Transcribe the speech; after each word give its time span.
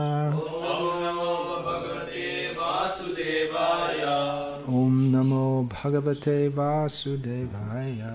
Om 4.66 5.10
Namo 5.12 5.66
Bhagavate 5.68 6.50
Vasudevaya. 6.50 8.14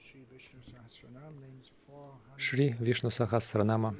Shri 0.00 0.20
Vishnu 0.30 0.60
Sahasranam 0.64 1.34
names 1.40 1.68
400. 1.86 2.38
Шри 2.38 2.74
Вишну 2.80 3.10
Сахасранама. 3.10 3.94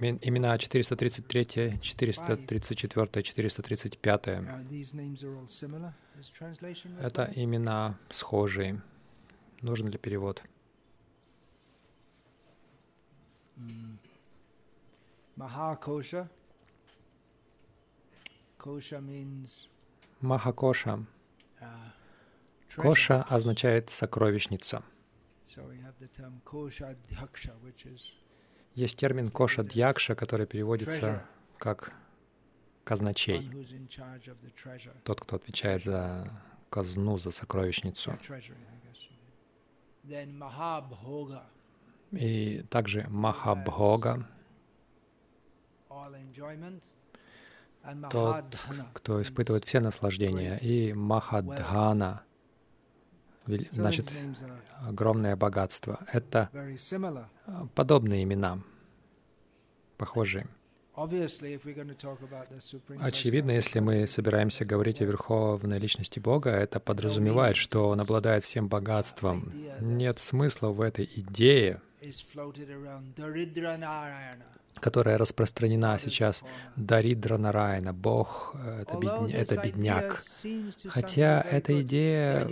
Имен- 0.00 0.18
Имена 0.22 0.56
433, 0.56 1.78
434, 1.82 3.06
435. 3.06 4.46
Uh, 4.46 4.68
these 4.70 4.94
names 4.94 5.22
are 5.22 5.36
all 5.36 5.46
similar. 5.48 5.92
Is 6.18 6.30
translation 6.30 6.98
Это 7.00 7.30
имена 7.36 7.98
схожие. 8.10 8.80
Нужен 9.62 9.88
ли 9.88 9.98
перевод? 9.98 10.42
Mm. 13.58 13.96
Mahakosha. 15.36 16.28
Kosha 18.58 19.00
means 19.00 19.68
Махакоша. 20.22 21.04
uh. 21.60 21.66
Коша 22.76 23.22
означает 23.28 23.90
сокровищница. 23.90 24.82
So 25.44 25.62
we 25.68 25.78
have 25.82 25.94
the 26.00 26.08
term 26.08 26.40
Kosha 26.44 26.94
Dhyaksha, 27.10 27.52
which 27.62 27.84
is 27.86 28.00
Есть 28.74 28.96
термин 28.96 29.30
коша 29.30 29.64
дьякша, 29.64 30.14
который 30.14 30.46
переводится 30.46 31.24
как 31.58 31.92
казначей. 32.84 33.50
Тот, 35.04 35.20
кто 35.20 35.36
отвечает 35.36 35.84
за 35.84 36.28
казну, 36.70 37.18
за 37.18 37.30
сокровищницу. 37.30 38.18
И 42.12 42.64
также 42.70 43.06
Махабхога, 43.08 44.26
тот, 48.10 48.44
кто 48.94 49.22
испытывает 49.22 49.64
все 49.64 49.80
наслаждения. 49.80 50.56
И 50.58 50.92
Махадхана, 50.92 52.24
значит, 53.72 54.10
огромное 54.82 55.36
богатство. 55.36 56.00
Это 56.12 56.50
подобные 57.74 58.22
имена, 58.24 58.60
похожие. 59.96 60.46
Очевидно, 63.00 63.50
если 63.52 63.80
мы 63.80 64.06
собираемся 64.06 64.64
говорить 64.64 65.00
о 65.00 65.04
Верховной 65.04 65.78
Личности 65.78 66.18
Бога, 66.20 66.50
это 66.50 66.78
подразумевает, 66.80 67.56
что 67.56 67.88
Он 67.88 68.00
обладает 68.00 68.44
всем 68.44 68.68
богатством. 68.68 69.52
Нет 69.80 70.18
смысла 70.18 70.68
в 70.68 70.80
этой 70.80 71.08
идее, 71.16 71.80
которая 74.80 75.18
распространена 75.18 75.98
сейчас. 75.98 76.42
Даридра 76.76 77.36
Нарайна, 77.36 77.92
Бог 77.92 78.54
э,— 78.54 78.82
это, 78.82 78.96
бедня- 78.96 79.34
это 79.36 79.56
бедняк. 79.56 80.22
Хотя 80.88 81.40
эта 81.42 81.80
идея 81.82 82.44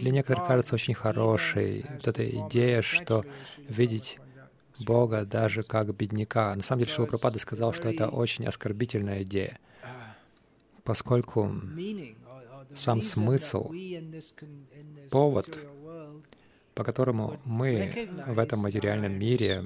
для 0.00 0.10
некоторых 0.10 0.46
кажется 0.46 0.74
очень 0.74 0.94
хорошей. 0.94 1.84
Вот 1.94 2.08
эта 2.08 2.28
идея, 2.28 2.82
что 2.82 3.24
видеть. 3.68 4.18
Бога 4.84 5.24
даже 5.24 5.62
как 5.62 5.94
бедняка. 5.94 6.54
На 6.54 6.62
самом 6.62 6.80
деле 6.80 6.92
Шила 6.92 7.06
Пропада 7.06 7.38
сказал, 7.38 7.72
что 7.72 7.88
это 7.88 8.08
очень 8.08 8.46
оскорбительная 8.46 9.22
идея, 9.22 9.58
Ah, 9.82 10.14
поскольку 10.84 11.40
or 11.40 11.50
the 12.68 12.76
сам 12.76 13.00
смысл, 13.00 13.72
повод, 15.10 15.58
по 16.74 16.84
которому 16.84 17.38
мы 17.44 18.08
в 18.26 18.38
этом 18.38 18.60
материальном 18.60 19.12
мире 19.18 19.64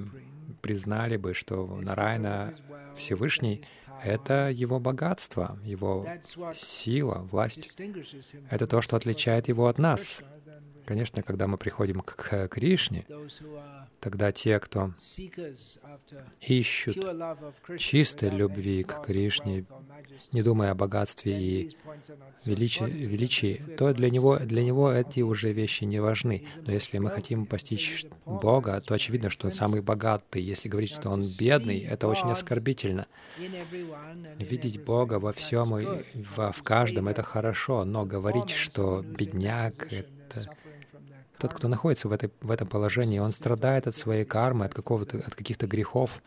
признали 0.61 1.17
бы, 1.17 1.33
что 1.33 1.65
Нарайна 1.81 2.53
Всевышний 2.95 3.63
это 4.03 4.49
его 4.49 4.79
богатство, 4.79 5.57
его 5.63 6.07
сила, 6.53 7.27
власть. 7.31 7.77
Это 8.49 8.67
то, 8.67 8.81
что 8.81 8.95
отличает 8.95 9.47
его 9.47 9.67
от 9.67 9.79
нас. 9.79 10.21
Конечно, 10.87 11.21
когда 11.21 11.47
мы 11.47 11.57
приходим 11.57 11.99
к 11.99 12.47
Кришне, 12.47 13.05
тогда 13.99 14.31
те, 14.31 14.57
кто 14.57 14.93
ищут 16.39 16.97
чистой 17.77 18.29
любви 18.29 18.83
к 18.83 19.01
Кришне, 19.01 19.65
не 20.31 20.41
думая 20.43 20.71
о 20.71 20.75
богатстве 20.75 21.37
и 21.37 21.77
величии, 22.45 23.61
has 23.67 23.75
то 23.75 23.93
для 23.93 24.09
него, 24.09 24.37
для 24.39 24.63
него 24.63 24.89
эти 24.89 25.19
уже 25.19 25.51
вещи 25.51 25.83
не 25.83 25.99
важны. 25.99 26.47
Но 26.65 26.71
если 26.71 26.99
мы 26.99 27.09
хотим 27.09 27.45
постичь 27.47 28.05
Бога, 28.25 28.79
то 28.79 28.93
очевидно, 28.93 29.29
что 29.29 29.47
он 29.47 29.51
самый 29.51 29.81
богатый. 29.81 30.41
Если 30.41 30.69
говорить, 30.69 30.91
что 30.91 31.09
он 31.09 31.27
бедный, 31.37 31.79
это 31.79 32.07
очень 32.07 32.31
оскорбительно. 32.31 33.07
Видеть 34.39 34.81
Бога 34.85 35.19
во 35.19 35.33
всем 35.33 35.77
и 35.77 36.05
во, 36.37 36.53
в 36.53 36.63
каждом— 36.63 37.07
это 37.09 37.23
хорошо, 37.23 37.83
но 37.83 38.05
говорить, 38.05 38.51
что 38.51 39.01
бедняк— 39.01 39.91
это 39.91 40.49
тот, 41.39 41.53
кто 41.53 41.67
находится 41.67 42.07
в, 42.07 42.11
этой, 42.11 42.31
в 42.41 42.51
этом 42.51 42.67
положении, 42.67 43.19
он 43.19 43.31
страдает 43.31 43.87
от 43.87 43.95
своей 43.95 44.25
кармы, 44.25 44.65
от, 44.65 44.73
какого-то, 44.73 45.19
от 45.19 45.35
каких-то 45.35 45.67
грехов, 45.67 46.21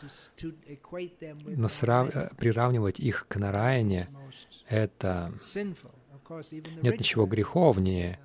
но 1.46 1.68
срав- 1.68 2.14
э, 2.14 2.30
приравнивать 2.36 3.00
их 3.00 3.26
к 3.28 3.36
Нараяне— 3.36 4.08
это 4.68 5.32
нет 6.82 6.98
ничего 6.98 7.26
греховнее. 7.26 8.18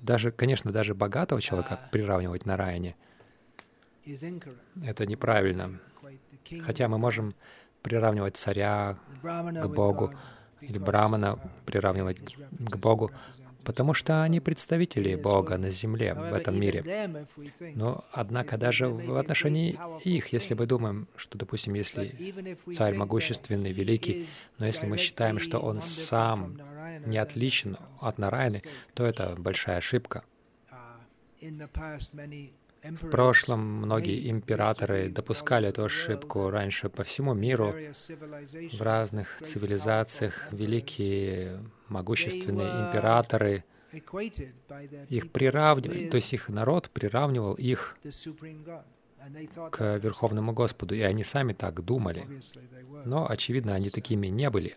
Даже, 0.00 0.30
конечно, 0.32 0.72
даже 0.72 0.94
богатого 0.94 1.40
человека 1.40 1.80
приравнивать 1.92 2.46
на 2.46 2.56
Райане— 2.56 2.96
это 4.84 5.06
неправильно. 5.06 5.78
Хотя 6.62 6.88
мы 6.88 6.98
можем 6.98 7.34
приравнивать 7.82 8.36
царя 8.36 8.96
к 9.22 9.66
Богу 9.66 10.10
или 10.60 10.78
Брамана 10.78 11.38
приравнивать 11.66 12.18
к 12.50 12.76
Богу, 12.76 13.10
потому 13.64 13.94
что 13.94 14.22
они 14.22 14.40
представители 14.40 15.14
Бога 15.14 15.58
на 15.58 15.70
земле, 15.70 16.14
в 16.14 16.32
этом 16.32 16.58
мире. 16.58 17.24
Но, 17.74 18.04
однако, 18.12 18.56
даже 18.56 18.88
в 18.88 19.16
отношении 19.16 19.78
их, 20.04 20.32
если 20.32 20.54
мы 20.54 20.66
думаем, 20.66 21.08
что, 21.16 21.38
допустим, 21.38 21.74
если 21.74 22.34
царь 22.72 22.94
могущественный, 22.94 23.72
великий, 23.72 24.28
но 24.58 24.66
если 24.66 24.86
мы 24.86 24.96
считаем, 24.96 25.38
что 25.38 25.58
он 25.58 25.80
сам 25.80 26.60
не 27.06 27.18
отличен 27.18 27.76
от 28.00 28.18
Нараяны, 28.18 28.62
то 28.94 29.04
это 29.04 29.34
большая 29.38 29.78
ошибка. 29.78 30.24
В 32.82 33.10
прошлом 33.10 33.60
многие 33.60 34.30
императоры 34.30 35.08
допускали 35.08 35.68
эту 35.68 35.84
ошибку 35.84 36.48
раньше 36.50 36.88
по 36.88 37.02
всему 37.02 37.34
миру, 37.34 37.74
в 38.72 38.80
разных 38.80 39.38
цивилизациях 39.42 40.52
великие 40.52 41.60
могущественные 41.88 42.86
императоры 42.86 43.64
их 45.08 45.32
приравнивали, 45.32 46.08
то 46.08 46.16
есть 46.16 46.32
их 46.32 46.48
народ 46.48 46.90
приравнивал 46.90 47.54
их 47.54 47.96
к 49.70 49.96
Верховному 49.98 50.52
Господу, 50.52 50.94
и 50.94 51.00
они 51.00 51.24
сами 51.24 51.52
так 51.52 51.84
думали. 51.84 52.26
Но, 53.04 53.28
очевидно, 53.28 53.74
они 53.74 53.90
такими 53.90 54.28
не 54.28 54.50
были. 54.50 54.74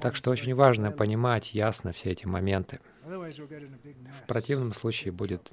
Так 0.00 0.16
что 0.16 0.30
очень 0.30 0.54
важно 0.54 0.90
понимать 0.90 1.54
ясно 1.54 1.92
все 1.92 2.10
эти 2.10 2.26
моменты. 2.26 2.80
В 3.04 4.26
противном 4.26 4.72
случае 4.72 5.12
будет 5.12 5.50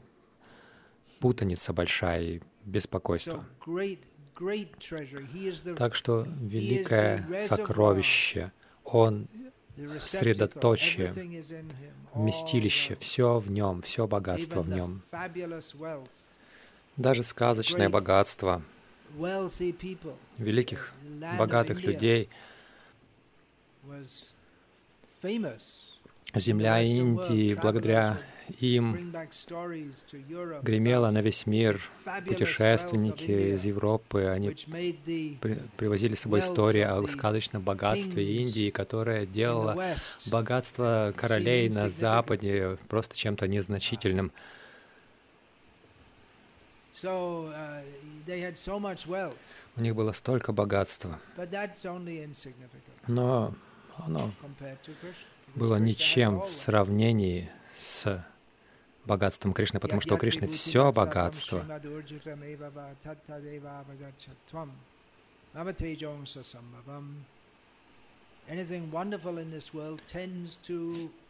путаница 1.20 1.74
большая 1.74 2.22
и 2.22 2.42
беспокойство. 2.66 3.44
Так 5.78 5.96
что 5.96 6.26
великое 6.40 7.40
сокровище, 7.40 8.52
Он 8.84 9.28
средоточие, 10.02 11.14
вместилище, 12.14 12.96
все 12.96 13.40
в 13.40 13.52
нем, 13.52 13.82
все 13.82 14.08
богатство 14.08 14.62
в 14.62 14.70
нем. 14.70 15.02
Даже 17.00 17.24
сказочное 17.24 17.88
богатство 17.88 18.62
великих, 20.38 20.92
богатых 21.40 21.82
людей, 21.82 22.28
земля 26.36 26.82
Индии, 26.82 27.56
благодаря 27.56 28.20
им 28.60 29.14
гремела 30.62 31.10
на 31.12 31.22
весь 31.22 31.46
мир. 31.46 31.80
Путешественники 32.28 33.54
из 33.54 33.64
Европы, 33.64 34.26
они 34.26 34.50
при, 35.40 35.58
привозили 35.78 36.16
с 36.16 36.20
собой 36.20 36.42
истории 36.42 36.82
о 36.82 37.08
сказочном 37.08 37.64
богатстве 37.64 38.42
Индии, 38.42 38.72
которое 38.72 39.26
делало 39.26 39.96
богатство 40.26 41.14
королей 41.16 41.70
на 41.70 41.88
Западе 41.88 42.78
просто 42.90 43.16
чем-то 43.16 43.48
незначительным. 43.48 44.34
So 44.34 44.36
uh, 44.36 44.38
they 44.38 44.38
had 44.38 44.38
so 44.38 44.38
much 44.38 44.48
wealth, 46.42 46.88
У 49.76 49.82
них 49.82 49.96
было 49.96 50.12
столько 50.12 50.52
богатства, 50.52 51.20
но 53.08 53.54
оно 53.98 54.32
было 55.56 55.78
ничем 55.78 56.42
в 56.42 56.52
сравнении 56.52 57.50
с 57.78 58.24
богатством 59.06 59.54
Кришны, 59.54 59.80
потому 59.80 60.02
что 60.02 60.16
у 60.16 60.18
Кришны 60.18 60.48
все 60.48 60.92
богатство. 60.92 61.66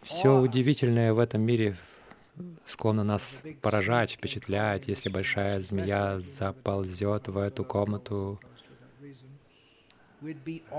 Все 0.04 0.40
удивительное 0.40 1.14
в 1.14 1.20
этом 1.20 1.42
мире 1.42 1.76
склонно 2.66 3.04
нас 3.04 3.42
поражать, 3.62 4.12
впечатлять. 4.12 4.88
Если 4.88 5.10
большая 5.10 5.60
змея 5.60 6.20
заползет 6.20 7.28
в 7.28 7.38
эту 7.38 7.64
комнату, 7.66 8.40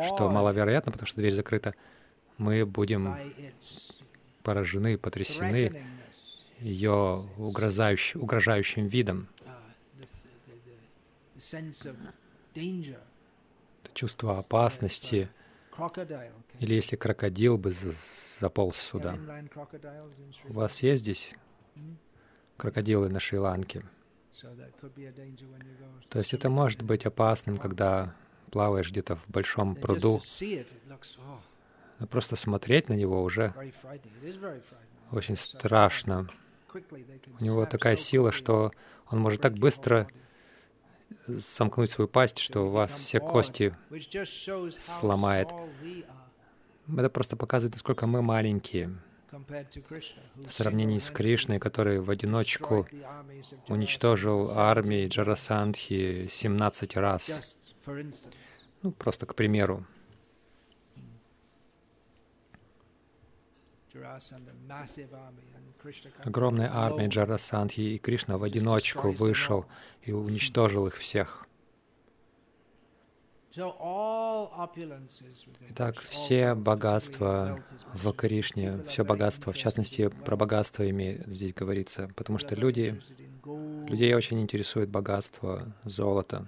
что 0.07 0.29
маловероятно, 0.31 0.93
потому 0.93 1.07
что 1.07 1.17
дверь 1.21 1.35
закрыта, 1.35 1.75
мы 2.39 2.65
будем 2.67 3.17
поражены, 4.43 4.99
потрясены 4.99 5.71
ее 6.59 7.27
угрожающ- 7.39 8.17
угрожающим 8.19 8.87
видом. 8.87 9.29
Это 13.85 13.95
чувство 13.95 14.39
опасности. 14.39 15.29
Или 16.59 16.75
если 16.75 16.97
крокодил 16.97 17.57
бы 17.57 17.71
за- 17.71 17.95
заполз 18.41 18.77
сюда. 18.77 19.17
У 20.49 20.53
вас 20.53 20.83
есть 20.83 21.03
здесь 21.03 21.35
крокодилы 22.57 23.09
на 23.09 23.21
Шри-Ланке? 23.21 23.83
То 26.09 26.19
есть 26.19 26.35
это 26.35 26.49
может 26.49 26.83
быть 26.83 27.07
опасным, 27.07 27.59
когда 27.59 28.15
плаваешь 28.51 28.91
где-то 28.91 29.17
в 29.17 29.29
большом 29.29 29.77
пруду. 29.77 30.21
Но 31.99 32.07
просто 32.07 32.37
смотреть 32.37 32.89
на 32.89 32.95
него 32.95 33.23
уже 33.23 33.55
очень 35.13 35.37
страшно. 35.37 36.29
У 36.73 37.45
него 37.45 37.67
такая 37.67 37.97
сила, 37.97 38.33
что 38.33 38.71
он 39.09 39.21
может 39.21 39.41
так 39.41 39.55
быстро 39.55 40.09
сомкнуть 41.41 41.91
свою 41.91 42.09
пасть, 42.09 42.39
что 42.39 42.67
у 42.67 42.71
вас 42.71 42.93
все 42.93 43.21
кости 43.21 43.75
сломает. 44.81 45.51
Это 46.97 47.11
просто 47.11 47.37
показывает, 47.37 47.75
насколько 47.75 48.07
мы 48.07 48.23
маленькие 48.23 48.97
в 49.31 50.51
сравнении 50.51 50.99
с 50.99 51.11
Кришной, 51.11 51.59
который 51.59 52.01
в 52.01 52.11
одиночку 52.11 52.87
уничтожил 53.69 54.51
армии 54.51 55.07
Джарасандхи 55.09 56.29
17 56.31 56.97
раз. 56.97 57.57
Ну, 58.83 58.93
просто 58.93 59.27
к 59.27 59.35
примеру. 59.35 59.87
Огромная 66.25 66.71
армия 66.73 67.09
Джарасандхи, 67.09 67.81
и 67.81 67.99
Кришна 67.99 68.39
в 68.39 68.43
одиночку 68.43 69.11
вышел 69.11 69.67
и 70.03 70.13
уничтожил 70.13 70.87
их 70.87 70.97
всех. 70.97 71.47
Итак, 75.71 75.99
все 75.99 76.55
богатства 76.55 77.59
в 77.93 78.13
Кришне, 78.13 78.83
все 78.87 79.05
богатство, 79.05 79.53
в 79.53 79.57
частности, 79.57 80.09
про 80.09 80.37
богатство 80.37 80.89
имеет 80.89 81.27
здесь 81.27 81.53
говорится, 81.53 82.09
потому 82.15 82.39
что 82.39 82.55
люди, 82.55 83.01
людей 83.45 84.15
очень 84.15 84.41
интересует 84.41 84.89
богатство, 84.89 85.75
золото. 85.83 86.47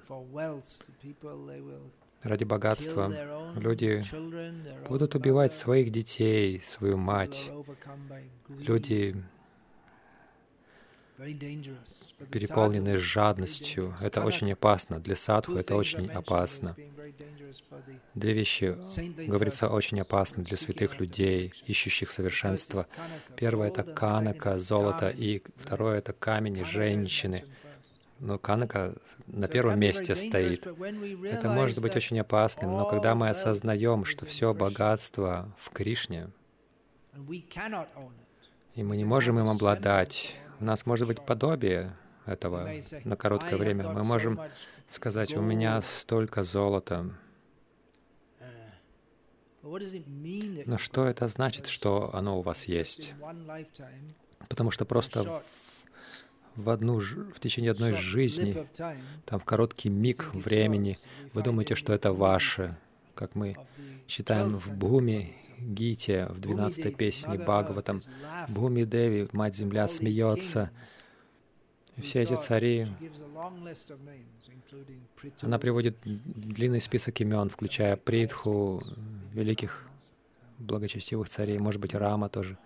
Ради 2.23 2.45
богатства 2.45 3.13
люди 3.57 4.05
будут 4.89 5.17
убивать 5.17 5.53
своих 5.53 5.91
детей, 5.91 6.61
свою 6.61 6.97
мать. 6.97 7.51
Люди 8.49 9.17
переполнены 12.31 12.97
жадностью. 12.97 13.95
Это 14.01 14.23
очень 14.23 14.53
опасно. 14.53 14.99
Для 15.01 15.17
садху 15.17 15.55
это 15.55 15.77
очень 15.77 16.11
опасно. 16.11 16.77
Две 18.15 18.33
вещи, 18.33 18.77
говорится, 19.27 19.69
очень 19.69 20.01
опасны 20.01 20.43
для 20.45 20.57
святых 20.57 21.01
людей, 21.01 21.53
ищущих 21.67 22.11
совершенства. 22.11 22.87
Первое— 23.37 23.69
это 23.71 23.83
канака, 23.83 24.59
золото, 24.61 25.09
и 25.11 25.43
второе— 25.57 25.99
это 25.99 26.13
камень 26.13 26.59
и 26.59 26.65
женщины. 26.65 27.45
Но 28.19 28.39
канака 28.39 28.95
на 29.27 29.49
первом 29.49 29.81
месте 29.81 30.15
стоит. 30.15 30.67
Это 30.67 31.51
может 31.51 31.81
быть 31.81 31.97
очень 31.97 32.21
опасным, 32.21 32.71
но 32.71 32.87
когда 32.87 33.15
мы 33.15 33.31
осознаем, 33.31 34.05
что 34.05 34.27
все 34.27 34.55
богатство 34.55 35.53
в 35.59 35.71
Кришне, 35.71 36.31
и 38.75 38.83
мы 38.83 38.97
не 38.97 39.05
можем 39.05 39.39
им 39.39 39.49
обладать, 39.49 40.37
у 40.63 40.65
нас 40.65 40.87
может 40.87 41.09
быть 41.09 41.21
подобие 41.21 41.97
этого 42.25 42.71
на 43.05 43.17
короткое 43.17 43.57
время. 43.57 43.89
Мы 43.89 44.05
можем 44.05 44.41
сказать, 44.87 45.35
у 45.37 45.41
меня 45.41 45.83
столько 45.83 46.45
золота. 46.45 47.11
Но 49.63 50.79
что 50.79 51.05
это 51.07 51.27
значит, 51.27 51.67
что 51.67 52.15
оно 52.15 52.39
у 52.39 52.43
вас 52.43 52.67
есть? 52.67 53.15
Потому 54.49 54.71
что 54.71 54.85
просто 54.85 55.43
в, 56.55 56.71
одну, 56.71 57.01
в 57.01 57.41
течение 57.41 57.73
одной 57.73 57.95
жизни, 57.95 58.69
там 59.25 59.41
в 59.41 59.45
короткий 59.45 59.89
миг 59.89 60.33
времени, 60.33 60.99
вы 61.33 61.43
думаете, 61.43 61.75
что 61.75 61.93
это 61.93 62.13
ваше, 62.13 62.79
как 63.17 63.35
мы 63.35 63.57
читаем 64.07 64.55
в 64.55 64.71
Бхуме 64.77 65.33
Гите, 65.59 66.27
в 66.27 66.39
12-й 66.39 66.93
песне 66.93 67.39
Бхагаватам. 67.39 68.01
Бхуми 68.49 68.85
Деви, 68.85 69.29
Мать-Земля, 69.33 69.89
смеется. 69.89 70.71
И 71.97 72.01
все 72.01 72.23
эти 72.23 72.35
цари, 72.35 72.89
она 75.43 75.59
приводит 75.59 75.99
длинный 76.05 76.81
список 76.81 77.21
имен, 77.21 77.51
включая 77.51 77.97
Притху, 77.97 78.83
великих 79.33 79.87
благочестивых 80.59 81.29
царей, 81.29 81.59
может 81.59 81.81
быть, 81.81 81.95
Рама 81.95 82.29
тоже. 82.29 82.57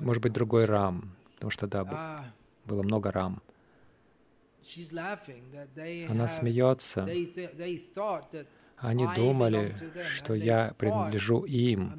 Может 0.00 0.22
быть, 0.22 0.32
другой 0.32 0.64
Рам, 0.64 1.14
потому 1.34 1.50
что, 1.50 1.66
да, 1.66 2.32
было 2.64 2.82
много 2.82 3.12
Рам. 3.12 3.42
Она 6.08 6.28
смеется. 6.28 7.06
Они 8.78 9.06
думали, 9.16 9.76
что 10.10 10.34
я 10.34 10.74
принадлежу 10.76 11.44
им, 11.44 11.94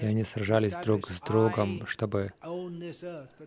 и 0.00 0.06
они 0.06 0.24
сражались 0.24 0.76
друг 0.76 1.10
с 1.10 1.20
другом, 1.20 1.86
чтобы 1.86 2.32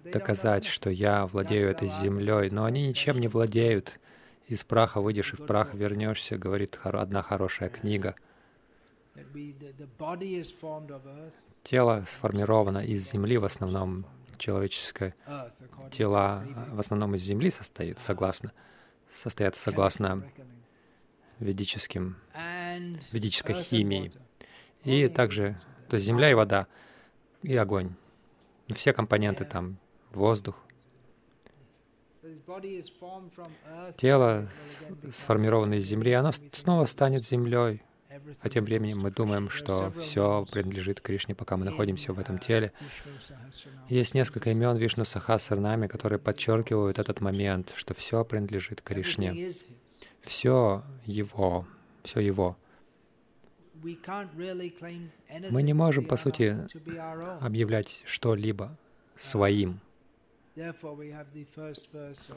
доказать, 0.03 0.65
что 0.65 0.89
я 0.89 1.25
владею 1.25 1.70
этой 1.70 1.88
землей. 1.88 2.50
Но 2.51 2.65
они 2.65 2.88
ничем 2.88 3.20
не 3.20 3.27
владеют. 3.27 4.00
Из 4.48 4.63
праха 4.63 5.00
выйдешь 5.00 5.34
и 5.34 5.38
в 5.38 5.46
прах 5.46 5.74
вернешься, 5.74 6.38
говорит 6.38 6.77
одна 6.84 7.22
хорошая 7.22 7.70
книга. 7.70 8.15
Тело 11.63 12.03
сформировано 12.08 12.79
из 12.79 13.10
земли 13.10 13.38
в 13.38 13.46
основном, 13.46 14.05
человеческое 14.38 15.15
тело 15.91 16.43
в 16.72 16.79
основном 16.79 17.15
из 17.15 17.22
земли 17.22 17.51
состоит, 17.51 18.00
согласно, 18.00 18.51
состоят 19.10 19.55
согласно 19.55 20.24
ведическим, 21.41 22.15
ведической 23.12 23.55
химии. 23.55 24.12
И 24.83 25.07
также, 25.07 25.60
то 25.89 25.95
есть 25.95 26.05
земля 26.05 26.31
и 26.31 26.33
вода, 26.33 26.67
и 27.43 27.55
огонь. 27.55 27.95
Все 28.69 28.93
компоненты 28.93 29.43
там, 29.45 29.77
воздух. 30.12 30.55
Тело 33.98 34.50
сформировано 35.12 35.75
из 35.75 35.86
земли, 35.86 36.13
оно 36.13 36.31
снова 36.53 36.86
станет 36.86 37.25
землей. 37.25 37.81
А 38.41 38.50
тем 38.50 38.65
временем 38.65 39.00
мы 39.00 39.12
думаем, 39.12 39.50
что 39.50 39.91
все 40.00 40.45
принадлежит 40.51 41.00
Кришне, 41.01 41.33
пока 41.33 41.57
мы 41.57 41.65
находимся 41.65 42.13
в 42.13 42.19
этом 42.19 42.39
теле. 42.39 42.71
Есть 43.88 44.13
несколько 44.13 44.51
имен 44.51 44.75
Вишну 44.75 45.05
Сахасрнами, 45.05 45.88
которые 45.88 46.19
подчеркивают 46.19 47.00
этот 47.00 47.21
момент, 47.21 47.71
что 47.75 47.93
все 47.93 48.25
принадлежит 48.25 48.81
Кришне. 48.81 49.53
Все 50.21 50.83
Его, 51.05 51.65
все 52.03 52.19
Его. 52.19 52.57
Мы 55.49 55.63
не 55.63 55.73
можем, 55.73 56.05
по 56.05 56.15
сути, 56.15 56.55
объявлять 57.43 58.03
что-либо 58.05 58.77
своим. 59.15 59.79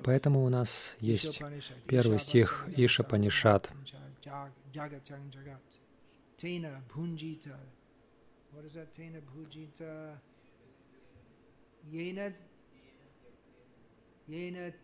Поэтому 0.02 0.44
у 0.44 0.48
нас 0.48 0.96
есть 1.00 1.42
первый 1.86 2.18
стих 2.18 2.66
Иша 2.76 3.02
Панишат. 3.02 3.70
What 14.26 14.83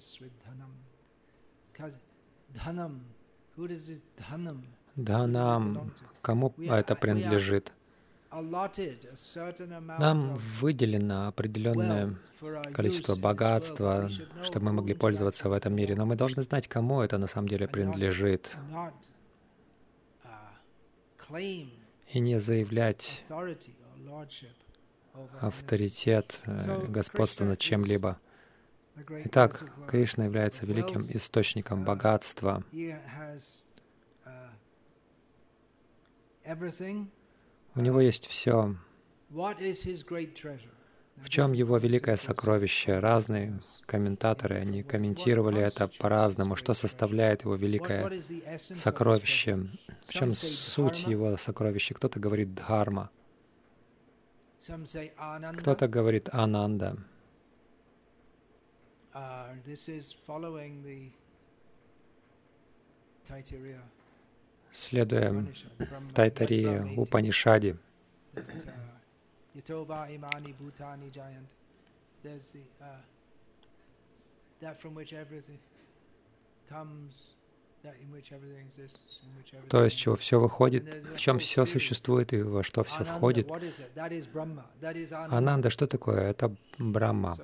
sridhanam. 0.00 0.72
Dhanam. 2.54 3.00
Who 3.56 3.68
does 3.68 3.86
this 3.86 4.02
dhanam? 4.18 4.62
Дханам, 4.96 5.92
кому 6.22 6.54
это 6.58 6.96
принадлежит? 6.96 7.72
Нам 9.98 10.34
выделено 10.34 11.28
определенное 11.28 12.14
количество 12.72 13.14
богатства, 13.14 14.10
чтобы 14.42 14.66
мы 14.66 14.72
могли 14.72 14.94
пользоваться 14.94 15.48
в 15.48 15.52
этом 15.52 15.74
мире, 15.74 15.94
но 15.96 16.06
мы 16.06 16.16
должны 16.16 16.42
знать, 16.42 16.66
кому 16.66 17.00
это 17.00 17.18
на 17.18 17.26
самом 17.26 17.48
деле 17.48 17.68
принадлежит, 17.68 18.56
и 22.12 22.20
не 22.20 22.38
заявлять 22.38 23.24
авторитет, 25.40 26.40
э, 26.46 26.86
господство 26.88 27.44
над 27.44 27.58
чем-либо. 27.58 28.18
Итак, 29.24 29.62
Кришна 29.88 30.24
является 30.24 30.64
великим 30.64 31.02
источником 31.10 31.84
богатства. 31.84 32.64
У 37.74 37.80
него 37.80 38.00
есть 38.00 38.26
все. 38.26 38.74
В 41.16 41.30
чем 41.30 41.52
его 41.52 41.78
великое 41.78 42.16
сокровище? 42.16 42.98
Разные 42.98 43.60
комментаторы, 43.86 44.56
они 44.56 44.82
комментировали 44.82 45.60
это 45.60 45.88
по-разному. 45.88 46.56
Что 46.56 46.74
составляет 46.74 47.44
его 47.44 47.56
великое 47.56 48.22
сокровище? 48.58 49.68
В 50.06 50.12
чем 50.12 50.32
суть 50.34 51.06
его 51.06 51.36
сокровища? 51.36 51.94
Кто-то 51.94 52.20
говорит 52.20 52.54
дхарма, 52.54 53.10
кто-то 55.58 55.88
говорит 55.88 56.28
ананда. 56.32 56.96
Следуя 64.70 65.32
Тайтарии 66.14 66.96
Упанишади, 66.98 67.76
то, 79.68 79.84
из 79.86 79.92
чего 79.92 80.16
все 80.16 80.40
выходит, 80.40 81.04
в 81.14 81.18
чем 81.18 81.38
все 81.38 81.66
существует 81.66 82.32
и 82.32 82.42
во 82.42 82.62
что 82.62 82.82
все 82.84 83.04
входит. 83.04 83.48
Ананда, 85.28 85.70
что 85.70 85.86
такое? 85.86 86.30
Это 86.30 86.54
Брахма. 86.78 87.36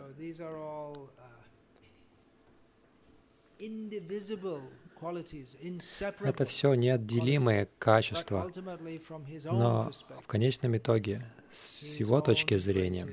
Это 6.21 6.45
все 6.47 6.75
неотделимые 6.75 7.69
качества, 7.79 8.51
но 9.45 9.93
в 10.21 10.27
конечном 10.27 10.77
итоге, 10.77 11.25
с 11.51 11.97
его 11.97 12.21
точки 12.21 12.57
зрения, 12.57 13.09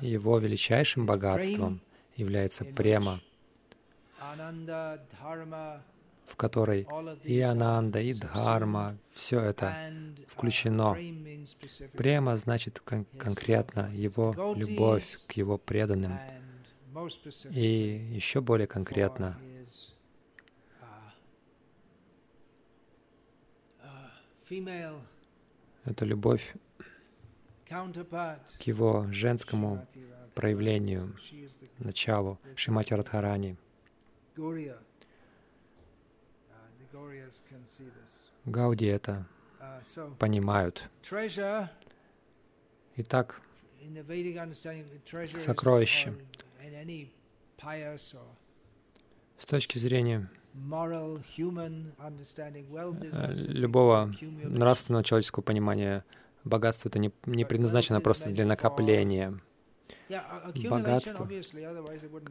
его 0.00 0.38
величайшим 0.38 1.06
богатством 1.06 1.80
является 2.14 2.64
према, 2.64 3.20
в 6.26 6.36
которой 6.36 6.86
и 7.22 7.40
Ананда, 7.40 8.00
и 8.00 8.12
Дхарма, 8.12 8.98
все 9.12 9.40
это 9.40 9.74
включено. 10.28 10.96
Према 11.92 12.36
значит 12.36 12.80
кон 12.80 13.04
конкретно 13.18 13.90
его 13.94 14.54
любовь 14.56 15.18
к 15.28 15.32
его 15.32 15.58
преданным. 15.58 16.18
И 17.50 18.10
еще 18.14 18.40
более 18.40 18.66
конкретно 18.66 19.38
это 25.84 26.04
любовь 26.04 26.54
к 27.68 28.62
его 28.62 29.06
женскому 29.10 29.86
проявлению, 30.34 31.16
началу 31.78 32.38
Шимати 32.54 32.94
Радхарани. 32.94 33.56
Гауди 38.44 38.86
это 38.86 39.26
понимают. 40.18 40.88
Итак, 42.96 43.40
сокровище. 45.40 46.14
с 49.38 49.46
точки 49.46 49.78
зрения 49.78 50.30
Э, 53.12 53.32
любого 53.48 54.14
нравственного 54.42 55.04
человеческого 55.04 55.42
понимания 55.42 56.04
богатство 56.44 56.88
это 56.88 56.98
не, 56.98 57.12
не 57.26 57.44
предназначено 57.44 58.00
просто 58.00 58.30
для 58.30 58.46
накопления. 58.46 59.38
Богатство. 60.68 61.28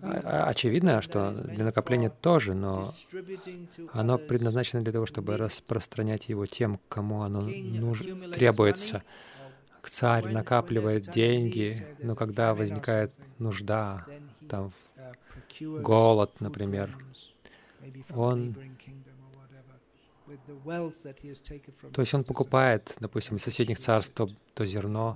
А, 0.01 0.21
а, 0.23 0.47
очевидно, 0.47 1.01
что 1.01 1.31
для 1.31 1.65
накопления 1.65 2.09
тоже, 2.09 2.53
но 2.53 2.93
оно 3.91 4.17
предназначено 4.17 4.81
для 4.81 4.93
того, 4.93 5.05
чтобы 5.05 5.37
распространять 5.37 6.29
его 6.29 6.45
тем, 6.45 6.79
кому 6.87 7.23
оно 7.23 7.41
нуж... 7.41 8.03
требуется. 8.33 9.03
Царь 9.83 10.31
накапливает 10.31 11.11
деньги, 11.11 11.85
но 11.99 12.15
когда 12.15 12.55
возникает 12.55 13.13
нужда, 13.37 14.05
там, 14.49 14.71
голод, 15.59 16.31
например, 16.39 16.97
он 18.13 18.55
то 21.93 22.01
есть 22.01 22.13
он 22.13 22.23
покупает, 22.23 22.95
допустим, 22.99 23.35
из 23.35 23.43
соседних 23.43 23.79
царств 23.79 24.19
то 24.53 24.65
зерно 24.65 25.15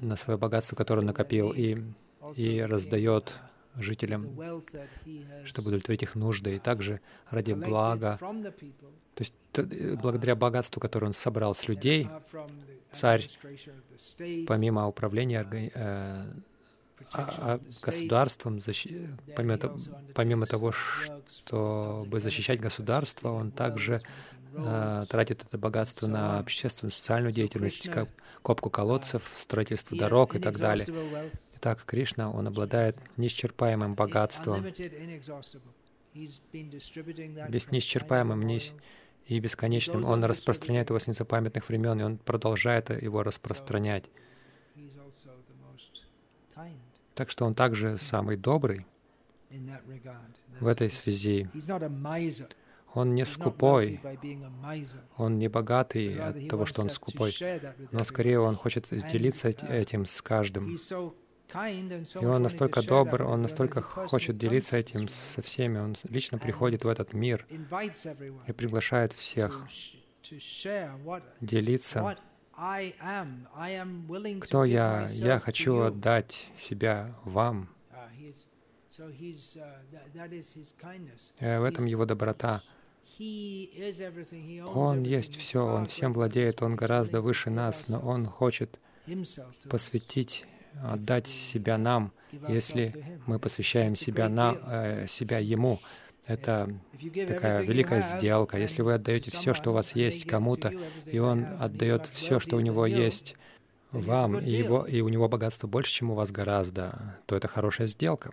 на 0.00 0.16
свое 0.16 0.38
богатство, 0.38 0.76
которое 0.76 1.02
накопил, 1.02 1.50
и, 1.50 1.76
и 2.36 2.60
раздает 2.60 3.34
жителям, 3.76 4.28
чтобы 5.44 5.68
удовлетворить 5.68 6.02
их 6.02 6.14
нужды, 6.14 6.56
и 6.56 6.58
также 6.58 7.00
ради 7.30 7.52
блага. 7.52 8.18
То 8.18 9.20
есть 9.20 9.34
э, 9.54 9.96
благодаря 9.96 10.34
богатству, 10.36 10.80
которое 10.80 11.06
он 11.06 11.12
собрал 11.12 11.54
с 11.54 11.68
людей, 11.68 12.08
царь, 12.90 13.28
помимо 14.46 14.88
управления 14.88 15.46
э, 15.74 16.32
а, 17.12 17.28
а 17.38 17.60
государством, 17.82 18.60
помимо 20.14 20.46
того, 20.46 20.72
чтобы 20.72 22.20
защищать 22.20 22.60
государство, 22.60 23.30
он 23.30 23.50
также 23.50 24.02
э, 24.54 25.06
тратит 25.08 25.44
это 25.44 25.58
богатство 25.58 26.06
на 26.06 26.38
общественную, 26.38 26.92
социальную 26.92 27.32
деятельность, 27.32 27.88
как 27.90 28.08
копку 28.42 28.70
колодцев, 28.70 29.30
строительство 29.36 29.96
дорог 29.96 30.34
и 30.34 30.38
так 30.38 30.58
далее. 30.58 30.86
Итак, 31.56 31.82
Кришна, 31.84 32.30
он 32.30 32.46
обладает 32.46 32.96
неисчерпаемым 33.16 33.94
богатством, 33.94 34.64
без 36.14 36.40
неисчерпаемым 37.70 38.46
и 39.26 39.40
бесконечным. 39.40 40.04
Он 40.04 40.24
распространяет 40.24 40.90
его 40.90 40.98
с 40.98 41.06
незапамятных 41.06 41.68
времен, 41.68 42.00
и 42.00 42.02
он 42.02 42.18
продолжает 42.18 42.90
его 42.90 43.22
распространять. 43.22 44.04
Так 47.14 47.30
что 47.30 47.44
он 47.44 47.54
также 47.54 47.98
самый 47.98 48.36
добрый 48.36 48.86
в 50.60 50.66
этой 50.66 50.90
связи. 50.90 51.48
Он 52.94 53.14
не 53.14 53.24
скупой, 53.24 54.00
он 55.16 55.38
не 55.38 55.48
богатый 55.48 56.18
от 56.18 56.48
того, 56.48 56.66
что 56.66 56.82
он 56.82 56.90
скупой, 56.90 57.34
но 57.90 58.04
скорее 58.04 58.40
он 58.40 58.56
хочет 58.56 58.88
делиться 58.90 59.48
этим 59.48 60.06
с 60.06 60.20
каждым. 60.20 60.76
И 61.54 62.24
он 62.24 62.42
настолько 62.42 62.82
добр, 62.82 63.22
он 63.22 63.42
настолько 63.42 63.82
хочет 63.82 64.38
делиться 64.38 64.76
этим 64.76 65.08
со 65.08 65.42
всеми. 65.42 65.78
Он 65.78 65.96
лично 66.04 66.38
приходит 66.38 66.84
в 66.84 66.88
этот 66.88 67.12
мир 67.12 67.46
и 68.46 68.52
приглашает 68.52 69.12
всех 69.12 69.66
делиться 71.40 72.16
кто 74.40 74.64
я? 74.64 75.06
Я 75.10 75.40
хочу 75.40 75.80
отдать 75.80 76.50
себя 76.56 77.16
вам. 77.24 77.68
Uh, 81.40 81.60
в 81.60 81.64
этом 81.64 81.86
его 81.86 82.04
доброта. 82.04 82.62
Он 84.74 85.02
есть 85.02 85.36
все, 85.36 85.64
Он 85.64 85.86
всем 85.86 86.12
владеет, 86.12 86.62
Он 86.62 86.76
гораздо 86.76 87.20
выше 87.20 87.50
нас, 87.50 87.88
но 87.88 88.00
Он 88.00 88.26
хочет 88.26 88.78
посвятить, 89.68 90.44
отдать 90.82 91.26
себя 91.26 91.78
нам, 91.78 92.12
если 92.48 93.20
мы 93.26 93.38
посвящаем 93.38 93.94
себя, 93.94 94.28
на, 94.28 94.56
э, 94.66 95.06
себя 95.06 95.38
Ему. 95.38 95.80
Это 96.26 96.68
такая 97.26 97.62
великая 97.62 98.00
сделка. 98.00 98.56
Если 98.56 98.82
вы 98.82 98.94
отдаете 98.94 99.30
все, 99.30 99.54
что 99.54 99.70
у 99.70 99.74
вас 99.74 99.96
есть 99.96 100.24
кому-то, 100.24 100.72
и 101.06 101.18
он 101.18 101.46
отдает 101.58 102.06
все, 102.06 102.38
что 102.38 102.56
у 102.56 102.60
него 102.60 102.86
есть 102.86 103.34
вам, 103.90 104.38
и, 104.38 104.50
его, 104.50 104.84
и 104.84 105.00
у 105.00 105.08
него 105.08 105.28
богатство 105.28 105.66
больше, 105.66 105.92
чем 105.92 106.10
у 106.12 106.14
вас 106.14 106.30
гораздо, 106.30 107.18
то 107.26 107.36
это 107.36 107.48
хорошая 107.48 107.88
сделка. 107.88 108.30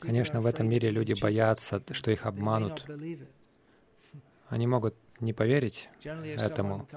Конечно, 0.00 0.40
в 0.40 0.46
этом 0.46 0.68
мире 0.68 0.90
люди 0.90 1.14
боятся, 1.20 1.82
что 1.90 2.10
их 2.10 2.26
обманут. 2.26 2.84
Они 4.48 4.66
могут 4.66 4.94
не 5.20 5.32
поверить 5.32 5.88
этому. 6.02 6.88